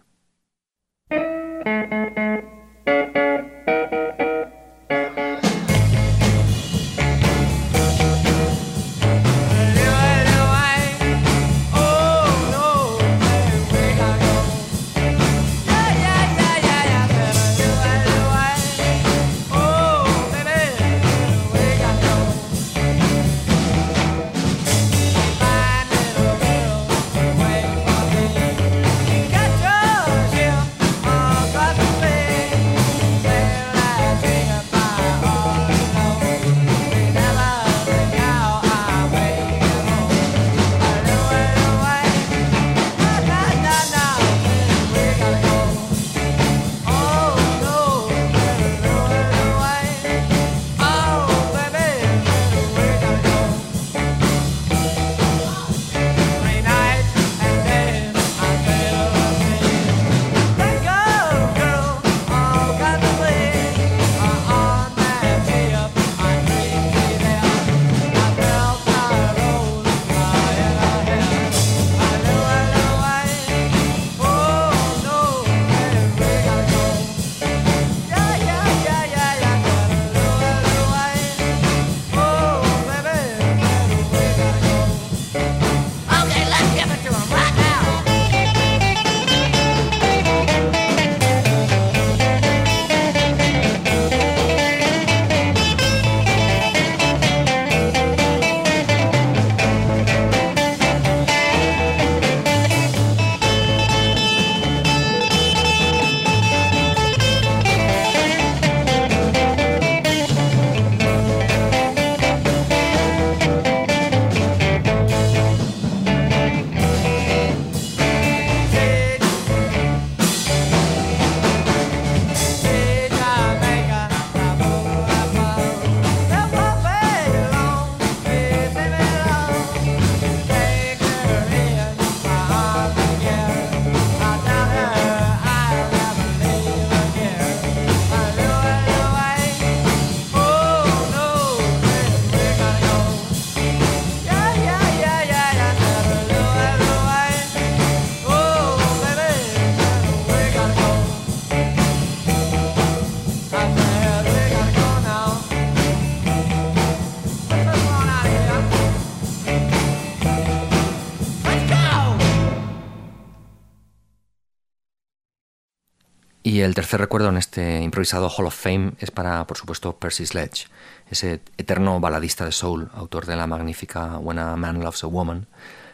Y 166.61 166.62
el 166.62 166.74
tercer 166.74 167.01
recuerdo 167.01 167.31
en 167.31 167.39
este 167.39 167.81
improvisado 167.81 168.28
Hall 168.28 168.45
of 168.45 168.55
Fame 168.55 168.93
es 168.99 169.11
para, 169.11 169.47
por 169.47 169.57
supuesto, 169.57 169.97
Percy 169.97 170.27
Sledge, 170.27 170.66
ese 171.11 171.41
eterno 171.57 172.01
baladista 172.01 172.45
de 172.45 172.53
soul, 172.53 172.91
autor 172.93 173.24
de 173.24 173.35
la 173.35 173.47
magnífica 173.47 174.19
When 174.19 174.39
a 174.39 174.57
Man 174.57 174.78
Loves 174.81 175.03
a 175.03 175.07
Woman, 175.07 175.47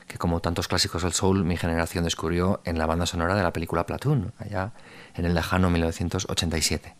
que 0.08 0.18
como 0.18 0.40
tantos 0.40 0.66
clásicos 0.66 1.04
del 1.04 1.12
soul 1.12 1.44
mi 1.44 1.56
generación 1.56 2.02
descubrió 2.02 2.62
en 2.64 2.80
la 2.80 2.86
banda 2.86 3.06
sonora 3.06 3.36
de 3.36 3.44
la 3.44 3.52
película 3.52 3.86
Platoon, 3.86 4.32
allá 4.40 4.72
en 5.14 5.26
el 5.26 5.34
lejano 5.34 5.70
1987. 5.70 6.96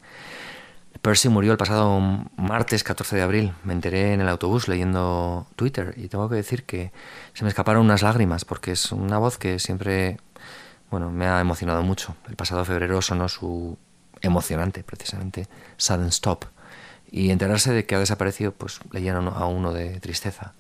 Percy 1.03 1.29
murió 1.29 1.51
el 1.51 1.59
pasado 1.59 2.01
martes 2.37 2.85
14 2.85 3.17
de 3.17 3.23
abril. 3.23 3.53
Me 3.65 3.73
enteré 3.73 4.13
en 4.13 4.21
el 4.21 4.29
autobús 4.29 4.69
leyendo 4.69 5.49
Twitter 5.57 5.93
y 5.97 6.07
tengo 6.07 6.29
que 6.29 6.37
decir 6.37 6.63
que 6.63 6.93
se 7.35 7.43
me 7.43 7.49
escaparon 7.49 7.85
unas 7.85 8.03
lágrimas 8.03 8.45
porque 8.45 8.71
es 8.71 8.93
una 8.93 9.19
voz 9.19 9.39
que 9.39 9.59
siempre 9.59 10.19
bueno, 10.97 11.13
me 11.13 11.27
ha 11.27 11.41
emocionado 11.41 11.83
mucho. 11.83 12.17
El 12.27 12.37
pasado 12.37 12.65
febrero 12.65 13.03
sonó 13.03 13.29
su 13.29 13.77
emocionante, 14.23 14.83
precisamente, 14.83 15.47
Sudden 15.77 16.07
Stop. 16.07 16.47
Y 17.11 17.29
enterarse 17.29 17.71
de 17.71 17.85
que 17.85 17.97
ha 17.97 17.99
desaparecido, 17.99 18.53
pues 18.53 18.81
le 18.93 19.03
llena 19.03 19.19
a 19.19 19.45
uno 19.45 19.75
de 19.75 20.01
tristeza. 20.01 20.55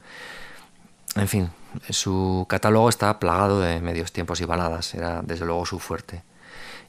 En 1.14 1.26
fin, 1.26 1.48
su 1.88 2.44
catálogo 2.50 2.90
está 2.90 3.18
plagado 3.18 3.60
de 3.60 3.80
medios 3.80 4.12
tiempos 4.12 4.42
y 4.42 4.44
baladas, 4.44 4.94
era 4.94 5.22
desde 5.22 5.46
luego 5.46 5.64
su 5.64 5.78
fuerte. 5.78 6.22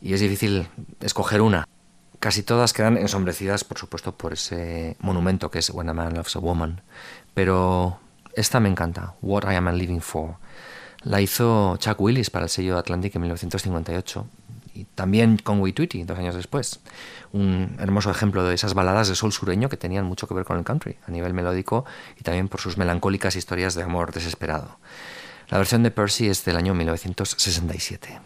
Y 0.02 0.14
es 0.14 0.20
difícil 0.20 0.68
escoger 1.00 1.40
una. 1.40 1.70
Casi 2.20 2.44
todas 2.44 2.74
quedan 2.74 2.98
ensombrecidas, 2.98 3.64
por 3.64 3.78
supuesto, 3.78 4.12
por 4.18 4.34
ese 4.34 4.98
monumento 5.00 5.50
que 5.50 5.60
es 5.60 5.70
When 5.70 5.88
a 5.88 5.94
Man 5.94 6.16
Loves 6.16 6.36
a 6.36 6.40
Woman. 6.40 6.82
Pero 7.34 7.98
esta 8.34 8.60
me 8.60 8.68
encanta, 8.68 9.14
What 9.22 9.50
I 9.50 9.56
Am 9.56 9.70
Living 9.70 10.02
For. 10.02 10.36
La 11.08 11.22
hizo 11.22 11.78
Chuck 11.78 12.02
Willis 12.02 12.30
para 12.30 12.44
el 12.44 12.50
sello 12.50 12.78
Atlantic 12.78 13.16
en 13.16 13.22
1958 13.22 14.28
y 14.74 14.84
también 14.84 15.38
con 15.38 15.60
Tweety 15.72 16.04
dos 16.04 16.20
años 16.20 16.36
después. 16.36 16.82
Un 17.32 17.78
hermoso 17.80 18.12
ejemplo 18.12 18.44
de 18.44 18.54
esas 18.54 18.74
baladas 18.74 19.08
de 19.08 19.16
sol 19.16 19.32
sureño 19.32 19.70
que 19.70 19.78
tenían 19.78 20.04
mucho 20.04 20.28
que 20.28 20.34
ver 20.34 20.44
con 20.44 20.58
el 20.58 20.66
country 20.66 20.98
a 21.08 21.12
nivel 21.12 21.34
melódico 21.34 21.86
y 22.20 22.24
también 22.24 22.50
por 22.50 22.60
sus 22.60 22.78
melancólicas 22.78 23.38
historias 23.38 23.74
de 23.74 23.84
amor 23.84 24.12
desesperado. 24.12 24.80
La 25.48 25.58
versión 25.58 25.82
de 25.82 25.92
Percy 25.92 26.28
es 26.28 26.44
del 26.44 26.58
año 26.58 26.74
1967. 26.74 28.20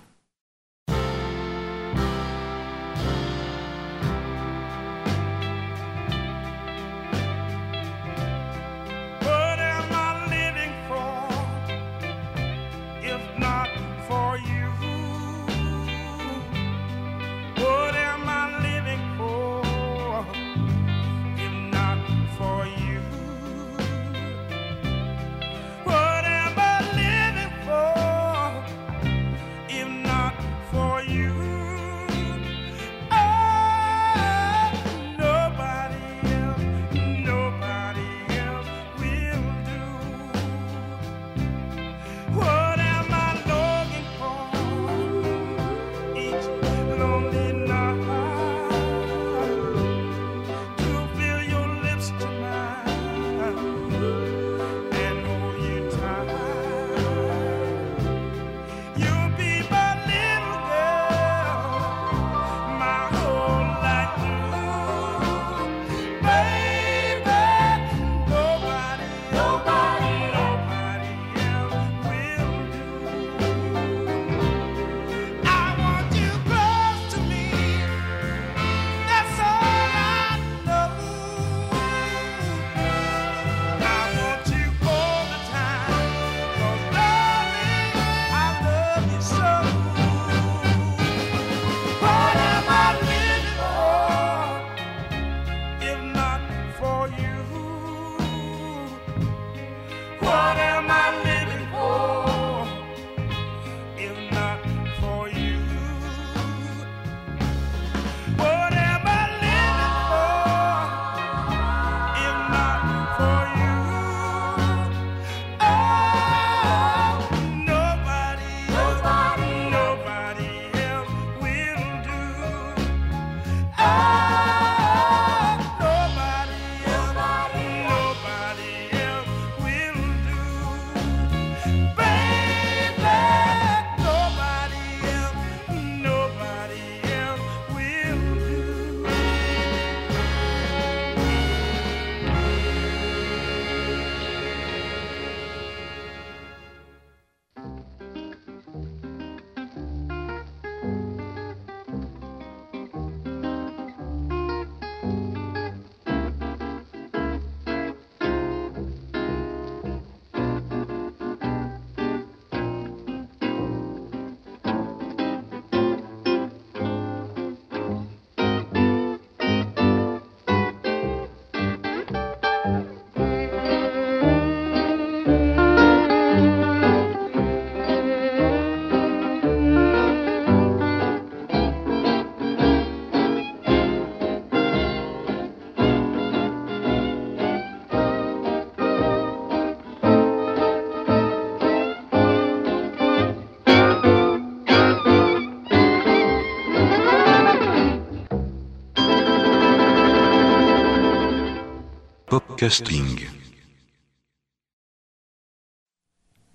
Podcasting. 202.62 203.18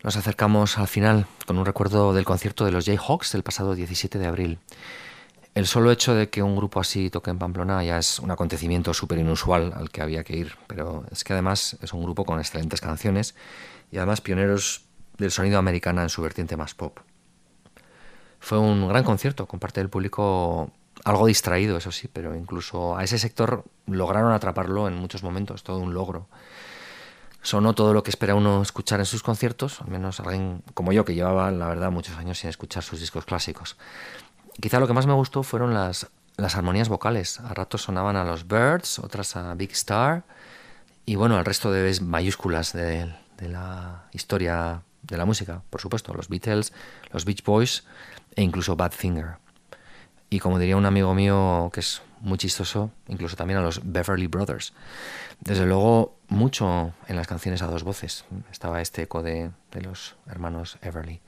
Nos 0.05 0.16
acercamos 0.16 0.78
al 0.78 0.87
final 0.87 1.27
con 1.47 1.59
un 1.59 1.66
recuerdo 1.66 2.15
del 2.15 2.24
concierto 2.24 2.65
de 2.65 2.70
los 2.70 2.85
Jayhawks 2.85 3.33
del 3.33 3.43
pasado 3.43 3.74
17 3.74 4.16
de 4.16 4.27
abril. 4.27 4.59
El 5.57 5.66
solo 5.66 5.91
hecho 5.91 6.15
de 6.15 6.31
que 6.31 6.45
un 6.45 6.55
grupo 6.55 6.78
así 6.78 7.11
toque 7.11 7.33
en 7.33 7.41
Pamplona 7.41 7.83
ya 7.83 7.99
es 7.99 8.20
un 8.20 8.31
acontecimiento 8.31 8.95
súper 8.95 9.19
inusual 9.19 9.73
al 9.74 9.91
que 9.91 10.01
había 10.01 10.23
que 10.23 10.37
ir, 10.37 10.55
pero 10.69 11.05
es 11.11 11.24
que 11.24 11.33
además 11.33 11.77
es 11.83 11.93
un 11.93 12.05
grupo 12.05 12.24
con 12.24 12.39
excelentes 12.39 12.81
canciones 12.81 13.35
y 13.91 13.97
además 13.97 14.20
pioneros 14.20 14.85
del 15.19 15.33
sonido 15.33 15.59
americana 15.59 16.05
en 16.05 16.09
su 16.09 16.23
vertiente 16.23 16.57
más 16.57 16.74
pop. 16.74 17.01
Fue 18.39 18.61
un 18.61 18.87
gran 18.87 19.03
concierto 19.03 19.47
con 19.47 19.59
parte 19.59 19.81
del 19.81 19.91
público 19.91 20.70
algo 21.07 21.28
distraído, 21.28 21.77
eso 21.77 21.93
sí, 21.93 22.09
pero 22.12 22.35
incluso 22.35 22.97
a 22.97 23.05
ese 23.05 23.16
sector 23.20 23.62
lograron 23.87 24.33
atraparlo 24.33 24.89
en 24.89 24.95
muchos 24.95 25.23
momentos, 25.23 25.62
todo 25.62 25.78
un 25.78 25.95
logro. 25.95 26.27
Sonó 27.43 27.77
todo 27.77 27.95
lo 27.95 28.03
que 28.03 28.11
espera 28.11 28.35
uno 28.35 28.61
escuchar 28.61 28.99
en 28.99 29.07
sus 29.07 29.23
conciertos, 29.23 29.81
al 29.81 29.87
menos 29.87 30.19
alguien 30.19 30.65
como 30.74 30.93
yo 30.93 31.05
que 31.05 31.15
llevaba, 31.15 31.53
la 31.53 31.69
verdad, 31.69 31.93
muchos 31.93 32.16
años 32.16 32.41
sin 32.41 32.51
escuchar 32.51 32.83
sus 32.83 32.99
discos 32.99 33.24
clásicos. 33.24 33.77
Quizá 34.61 34.81
lo 34.81 34.89
que 34.89 34.95
más 34.95 35.07
me 35.07 35.12
gustó 35.12 35.45
fueron 35.45 35.74
las, 35.74 36.09
las 36.37 36.57
armonías 36.57 36.89
vocales. 36.89 37.39
A 37.39 37.55
ratos 37.55 37.83
sonaban 37.83 38.16
a 38.16 38.24
los 38.24 38.49
Birds, 38.49 38.99
otras 38.99 39.37
a 39.37 39.55
Big 39.55 39.70
Star 39.73 40.24
y 41.05 41.15
bueno, 41.15 41.37
al 41.37 41.45
resto 41.45 41.70
de 41.70 42.01
mayúsculas 42.01 42.73
de, 42.73 43.15
de 43.37 43.49
la 43.49 44.09
historia 44.11 44.83
de 45.03 45.16
la 45.16 45.24
música, 45.24 45.62
por 45.70 45.81
supuesto, 45.81 46.12
los 46.15 46.28
Beatles, 46.28 46.73
los 47.12 47.24
Beach 47.24 47.45
Boys 47.45 47.85
e 48.35 48.43
incluso 48.43 48.74
Badfinger. 48.74 49.45
Y 50.31 50.40
como 50.40 50.59
diría 50.59 50.77
un 50.77 50.86
amigo 50.86 51.15
mío 51.15 51.70
que 51.73 51.81
es 51.81 52.03
muy 52.20 52.39
chistoso, 52.39 52.90
incluso 53.09 53.36
también 53.36 53.59
a 53.59 53.62
los 53.62 53.81
Beverly 53.85 54.27
Brothers. 54.27 54.73
Desde 55.40 55.66
luego, 55.66 56.16
mucho 56.28 56.93
en 57.07 57.16
las 57.16 57.27
canciones 57.27 57.62
a 57.62 57.66
dos 57.66 57.85
voces. 57.85 58.24
Estaba 58.51 58.81
este 58.81 59.03
eco 59.03 59.23
de, 59.23 59.51
de 59.70 59.81
los 59.82 60.16
hermanos 60.27 60.78
Everly. 60.82 61.20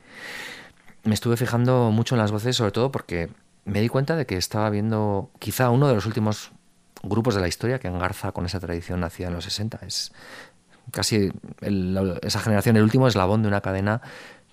Me 1.04 1.14
estuve 1.14 1.36
fijando 1.36 1.90
mucho 1.90 2.14
en 2.14 2.20
las 2.20 2.32
voces, 2.32 2.56
sobre 2.56 2.72
todo 2.72 2.90
porque 2.90 3.30
me 3.64 3.80
di 3.80 3.88
cuenta 3.88 4.16
de 4.16 4.26
que 4.26 4.36
estaba 4.36 4.70
viendo 4.70 5.30
quizá 5.38 5.70
uno 5.70 5.88
de 5.88 5.94
los 5.94 6.06
últimos 6.06 6.50
grupos 7.02 7.34
de 7.34 7.40
la 7.40 7.48
historia 7.48 7.78
que 7.78 7.88
engarza 7.88 8.32
con 8.32 8.46
esa 8.46 8.58
tradición 8.60 9.00
nacida 9.00 9.28
en 9.28 9.34
los 9.34 9.44
60. 9.44 9.78
Es 9.86 10.12
casi 10.90 11.30
esa 12.22 12.40
generación, 12.40 12.76
el 12.76 12.82
último 12.82 13.06
eslabón 13.06 13.42
de 13.42 13.48
una 13.48 13.60
cadena 13.60 14.00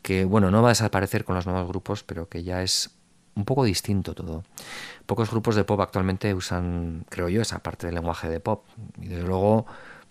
que, 0.01 0.25
bueno, 0.25 0.51
no 0.51 0.61
va 0.61 0.69
a 0.69 0.71
desaparecer 0.71 1.25
con 1.25 1.35
los 1.35 1.47
nuevos 1.47 1.67
grupos, 1.67 2.03
pero 2.03 2.29
que 2.29 2.43
ya 2.43 2.61
es 2.61 2.91
un 3.35 3.45
poco 3.45 3.63
distinto 3.63 4.13
todo. 4.15 4.43
Pocos 5.05 5.29
grupos 5.29 5.55
de 5.55 5.63
pop 5.63 5.79
actualmente 5.81 6.33
usan, 6.33 7.05
creo 7.09 7.29
yo, 7.29 7.41
esa 7.41 7.59
parte 7.59 7.85
del 7.87 7.95
lenguaje 7.95 8.29
de 8.29 8.39
pop. 8.39 8.63
Y 9.01 9.07
desde 9.07 9.23
luego 9.23 9.65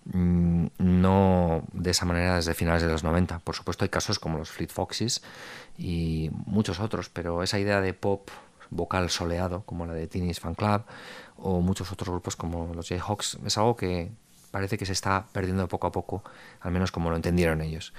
mm, 0.05 0.67
no 0.77 1.63
de 1.73 1.91
esa 1.91 2.05
manera 2.05 2.35
desde 2.35 2.53
finales 2.53 2.83
de 2.83 2.89
los 2.89 3.03
90. 3.03 3.39
Por 3.39 3.55
supuesto 3.55 3.83
hay 3.83 3.89
casos 3.89 4.19
como 4.19 4.37
los 4.37 4.49
Fleet 4.49 4.69
Foxes 4.69 5.23
y 5.77 6.29
muchos 6.45 6.79
otros, 6.79 7.09
pero 7.09 7.43
esa 7.43 7.59
idea 7.59 7.81
de 7.81 7.93
pop 7.93 8.29
vocal 8.69 9.09
soleado, 9.09 9.63
como 9.63 9.85
la 9.85 9.93
de 9.93 10.07
Teenage 10.07 10.39
Fan 10.39 10.55
Club, 10.55 10.83
o 11.37 11.61
muchos 11.61 11.91
otros 11.91 12.09
grupos 12.09 12.35
como 12.35 12.73
los 12.73 12.89
Jayhawks, 12.89 13.39
es 13.45 13.57
algo 13.57 13.75
que 13.75 14.11
parece 14.51 14.77
que 14.77 14.85
se 14.85 14.93
está 14.93 15.25
perdiendo 15.31 15.67
poco 15.67 15.87
a 15.87 15.91
poco, 15.91 16.23
al 16.61 16.71
menos 16.71 16.91
como 16.91 17.09
lo 17.09 17.15
entendieron 17.15 17.61
ellos. 17.61 17.93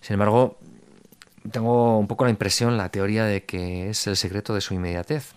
Sin 0.00 0.14
embargo, 0.14 0.58
tengo 1.50 1.98
un 1.98 2.06
poco 2.06 2.24
la 2.24 2.30
impresión, 2.30 2.76
la 2.76 2.90
teoría 2.90 3.24
de 3.24 3.44
que 3.44 3.90
es 3.90 4.06
el 4.06 4.16
secreto 4.16 4.54
de 4.54 4.60
su 4.60 4.74
inmediatez. 4.74 5.34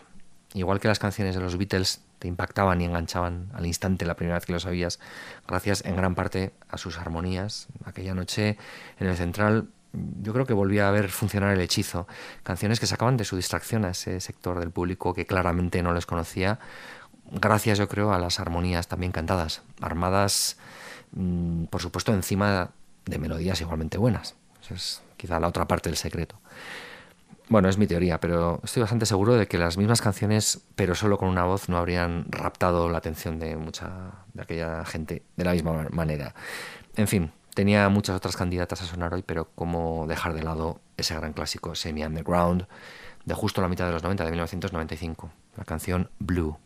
Igual 0.54 0.80
que 0.80 0.88
las 0.88 1.00
canciones 1.00 1.36
de 1.36 1.42
los 1.42 1.58
Beatles 1.58 2.02
te 2.20 2.28
impactaban 2.28 2.82
y 2.82 2.86
enganchaban 2.86 3.50
al 3.54 3.66
instante 3.66 4.06
la 4.06 4.16
primera 4.16 4.36
vez 4.38 4.46
que 4.46 4.54
lo 4.54 4.60
sabías, 4.60 5.00
gracias 5.48 5.84
en 5.86 5.96
gran 5.96 6.14
parte 6.14 6.54
a 6.70 6.78
sus 6.78 6.98
armonías. 6.98 7.68
Aquella 7.86 8.14
noche 8.14 8.58
en 9.00 9.08
el 9.08 9.18
central 9.18 9.70
yo 10.22 10.34
creo 10.34 10.46
que 10.46 10.54
volvía 10.54 10.88
a 10.88 10.92
ver 10.92 11.10
funcionar 11.10 11.54
el 11.54 11.62
hechizo. 11.62 12.08
Canciones 12.44 12.80
que 12.80 12.88
sacaban 12.88 13.18
de 13.18 13.26
su 13.26 13.36
distracción 13.36 13.86
a 13.86 13.90
ese 13.90 14.20
sector 14.20 14.60
del 14.60 14.72
público 14.72 15.14
que 15.14 15.26
claramente 15.26 15.82
no 15.84 15.94
les 15.94 16.06
conocía, 16.06 16.60
gracias 17.32 17.78
yo 17.78 17.88
creo 17.88 18.14
a 18.14 18.20
las 18.20 18.40
armonías 18.40 18.88
también 18.88 19.12
cantadas, 19.12 19.62
armadas 19.82 20.58
mm, 21.14 21.66
por 21.66 21.82
supuesto 21.82 22.14
encima 22.14 22.72
de 23.06 23.18
melodías 23.18 23.60
igualmente 23.62 23.98
buenas. 23.98 24.36
Quizá 25.22 25.40
la 25.40 25.48
otra 25.48 25.68
parte 25.68 25.90
del 25.90 25.98
secreto. 25.98 26.40
Bueno, 27.48 27.70
es 27.70 27.78
mi 27.78 27.86
teoría, 27.86 28.20
pero 28.20 28.60
estoy 28.64 28.82
bastante 28.82 29.06
seguro 29.06 29.36
de 29.36 29.48
que 29.48 29.60
las 29.60 29.78
mismas 29.78 30.02
canciones, 30.02 30.62
pero 30.76 30.96
solo 30.96 31.18
con 31.18 31.30
una 31.30 31.44
voz, 31.44 31.70
no 31.70 31.78
habrían 31.78 32.26
raptado 32.30 32.90
la 32.90 32.98
atención 32.98 33.38
de 33.38 33.56
mucha 33.56 34.26
de 34.34 34.42
aquella 34.42 34.84
gente 34.86 35.24
de 35.36 35.44
la 35.44 35.52
misma 35.52 35.88
manera. 35.92 36.34
En 36.96 37.08
fin, 37.08 37.32
tenía 37.54 37.88
muchas 37.90 38.16
otras 38.16 38.36
candidatas 38.36 38.82
a 38.82 38.86
sonar 38.86 39.14
hoy, 39.14 39.22
pero 39.22 39.50
cómo 39.54 40.08
dejar 40.08 40.34
de 40.34 40.42
lado 40.44 40.80
ese 40.98 41.14
gran 41.14 41.34
clásico 41.34 41.76
semi 41.76 42.04
underground 42.04 42.66
de 43.26 43.34
justo 43.36 43.62
la 43.62 43.68
mitad 43.68 43.86
de 43.86 43.92
los 43.92 44.02
90 44.02 44.24
de 44.24 44.32
1995, 44.32 45.32
la 45.58 45.66
canción 45.66 46.10
Blue. 46.18 46.58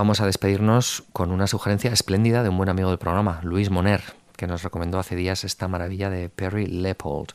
Vamos 0.00 0.22
a 0.22 0.24
despedirnos 0.26 1.04
con 1.12 1.30
una 1.30 1.46
sugerencia 1.46 1.92
espléndida 1.92 2.42
de 2.42 2.48
un 2.48 2.56
buen 2.56 2.70
amigo 2.70 2.88
del 2.88 2.98
programa, 2.98 3.40
Luis 3.42 3.68
Moner, 3.68 4.02
que 4.34 4.46
nos 4.46 4.62
recomendó 4.62 4.98
hace 4.98 5.14
días 5.14 5.44
esta 5.44 5.68
maravilla 5.68 6.08
de 6.08 6.30
Perry 6.30 6.68
Leopold, 6.68 7.32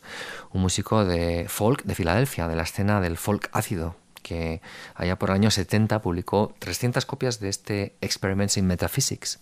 un 0.51 0.63
músico 0.63 1.05
de 1.05 1.45
folk 1.47 1.83
de 1.83 1.93
Filadelfia, 1.93 2.47
de 2.47 2.55
la 2.55 2.63
escena 2.63 3.01
del 3.01 3.17
folk 3.17 3.51
ácido, 3.51 3.95
que 4.23 4.63
allá 4.95 5.19
por 5.19 5.29
el 5.29 5.35
año 5.35 5.51
70 5.51 6.01
publicó 6.01 6.55
300 6.57 7.05
copias 7.05 7.39
de 7.39 7.49
este 7.49 7.95
Experiments 8.01 8.57
in 8.57 8.65
Metaphysics, 8.65 9.41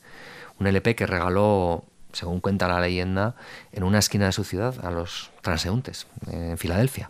un 0.59 0.67
LP 0.67 0.93
que 0.97 1.07
regaló, 1.07 1.85
según 2.11 2.41
cuenta 2.41 2.67
la 2.67 2.81
leyenda, 2.81 3.37
en 3.71 3.83
una 3.83 3.99
esquina 3.99 4.25
de 4.25 4.33
su 4.33 4.43
ciudad 4.43 4.85
a 4.85 4.91
los 4.91 5.31
transeúntes, 5.41 6.07
en 6.29 6.57
Filadelfia. 6.57 7.09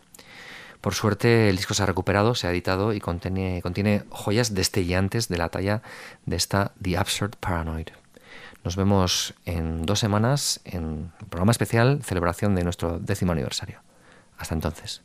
Por 0.84 0.96
suerte 0.96 1.48
el 1.48 1.56
disco 1.56 1.74
se 1.74 1.82
ha 1.82 1.86
recuperado, 1.86 2.36
se 2.36 2.46
ha 2.46 2.52
editado 2.52 2.92
y 2.92 3.00
contiene, 3.00 4.04
joyas 4.10 4.54
destellantes 4.54 5.30
de 5.30 5.38
la 5.38 5.48
talla 5.48 5.82
de 6.26 6.36
esta 6.36 6.74
The 6.82 6.98
Absurd 6.98 7.38
Paranoid. 7.40 7.88
Nos 8.66 8.76
vemos 8.76 9.34
en 9.46 9.86
dos 9.86 10.00
semanas 10.00 10.60
en 10.66 11.14
el 11.22 11.28
programa 11.28 11.54
especial 11.54 12.04
celebración 12.04 12.54
de 12.54 12.66
nuestro 12.66 13.00
décimo 13.00 13.32
aniversario. 13.32 13.80
Hasta 14.38 14.56
entonces. 14.56 15.04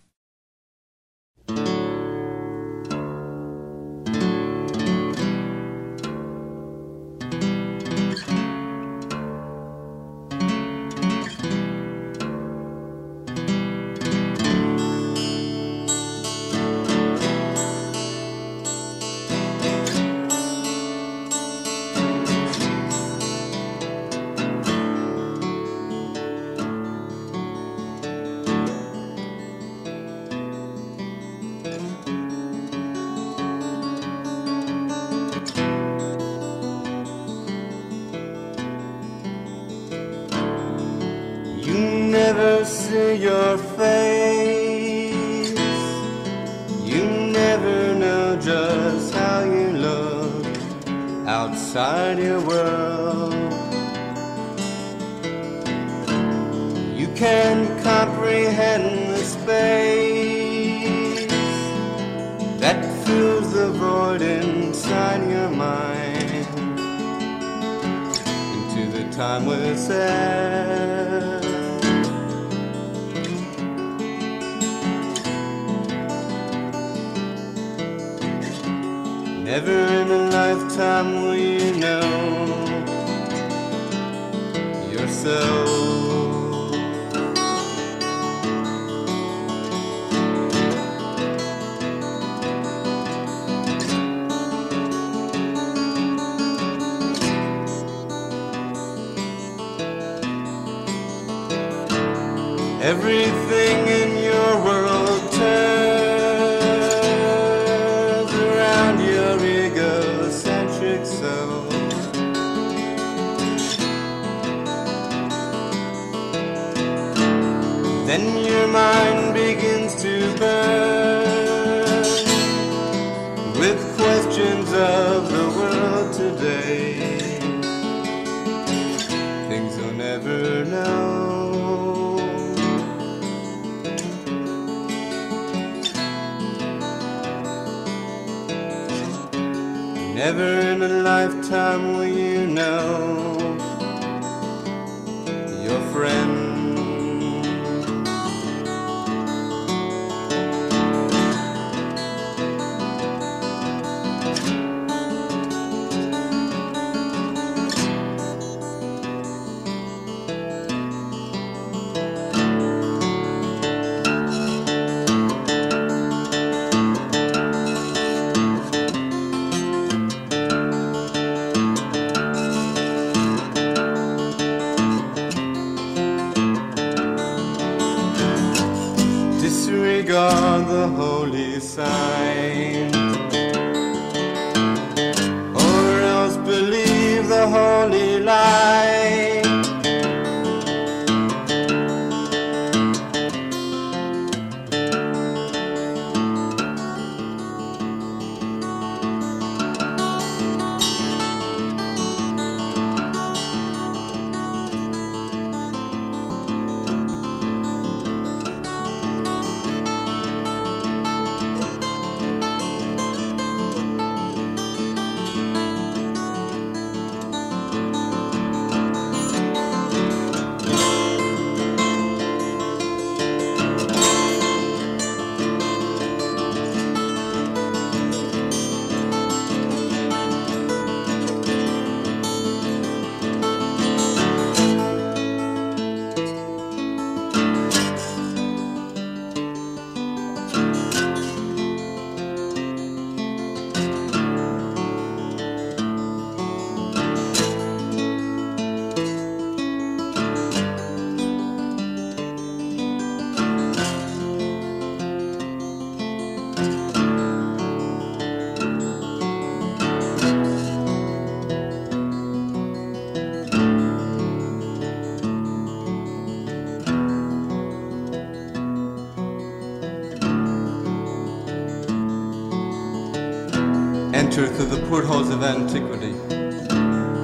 Through 274.47 274.67
the 274.67 274.87
portholes 274.87 275.31
of 275.31 275.43
antiquity 275.43 276.13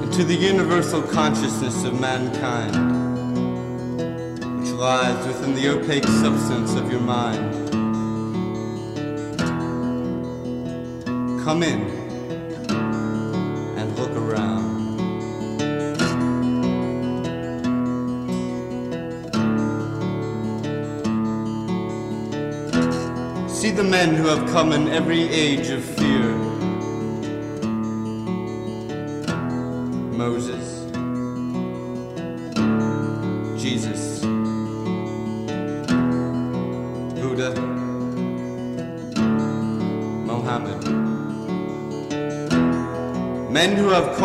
into 0.03 0.25
the 0.25 0.35
universal 0.35 1.01
consciousness 1.01 1.85
of 1.85 1.97
mankind, 1.97 2.75
which 4.59 4.71
lies 4.71 5.25
within 5.25 5.55
the 5.55 5.69
opaque 5.69 6.03
substance 6.03 6.75
of 6.75 6.91
your 6.91 6.99
mind. 6.99 7.69
Come 11.45 11.63
in 11.63 11.79
and 13.77 13.97
look 13.97 14.11
around. 14.11 14.75
See 23.49 23.71
the 23.71 23.85
men 23.85 24.15
who 24.15 24.27
have 24.27 24.49
come 24.49 24.73
in 24.73 24.89
every 24.89 25.21
age 25.29 25.69
of 25.69 25.81
fear. 25.81 26.24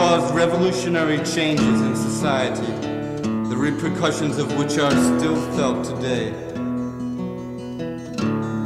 Caused 0.00 0.34
revolutionary 0.34 1.18
changes 1.18 1.82
in 1.82 1.94
society, 1.94 2.72
the 3.50 3.54
repercussions 3.54 4.38
of 4.38 4.48
which 4.56 4.78
are 4.78 4.90
still 4.92 5.36
felt 5.52 5.84
today 5.84 6.30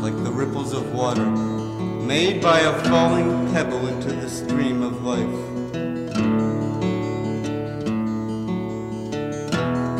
like 0.00 0.14
the 0.22 0.30
ripples 0.32 0.72
of 0.72 0.94
water 0.94 1.26
made 1.26 2.40
by 2.40 2.60
a 2.60 2.72
falling 2.84 3.52
pebble 3.52 3.88
into 3.88 4.12
the 4.12 4.30
stream 4.30 4.80
of 4.80 5.02
life. 5.02 5.40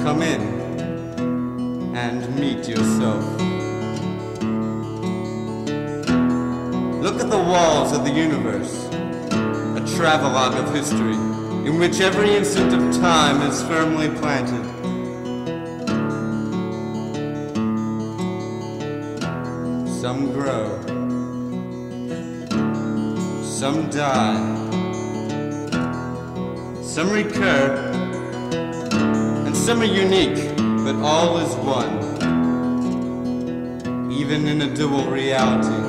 Come 0.04 0.22
in 0.22 0.40
and 1.96 2.32
meet 2.38 2.68
yourself. 2.68 3.24
Look 7.02 7.20
at 7.20 7.28
the 7.28 7.44
walls 7.50 7.90
of 7.90 8.04
the 8.04 8.12
universe, 8.12 8.83
travelogue 9.96 10.54
of 10.54 10.74
history 10.74 11.14
in 11.14 11.78
which 11.78 12.00
every 12.00 12.34
instant 12.34 12.72
of 12.72 13.00
time 13.00 13.40
is 13.42 13.62
firmly 13.62 14.08
planted. 14.18 14.64
Some 20.00 20.32
grow, 20.32 20.80
some 23.42 23.88
die, 23.90 24.40
some 26.82 27.10
recur, 27.10 27.92
and 29.46 29.56
some 29.56 29.80
are 29.80 29.84
unique, 29.84 30.56
but 30.84 30.96
all 30.96 31.38
is 31.38 31.54
one, 31.54 31.94
even 34.12 34.48
in 34.48 34.62
a 34.62 34.74
dual 34.74 35.06
reality. 35.06 35.83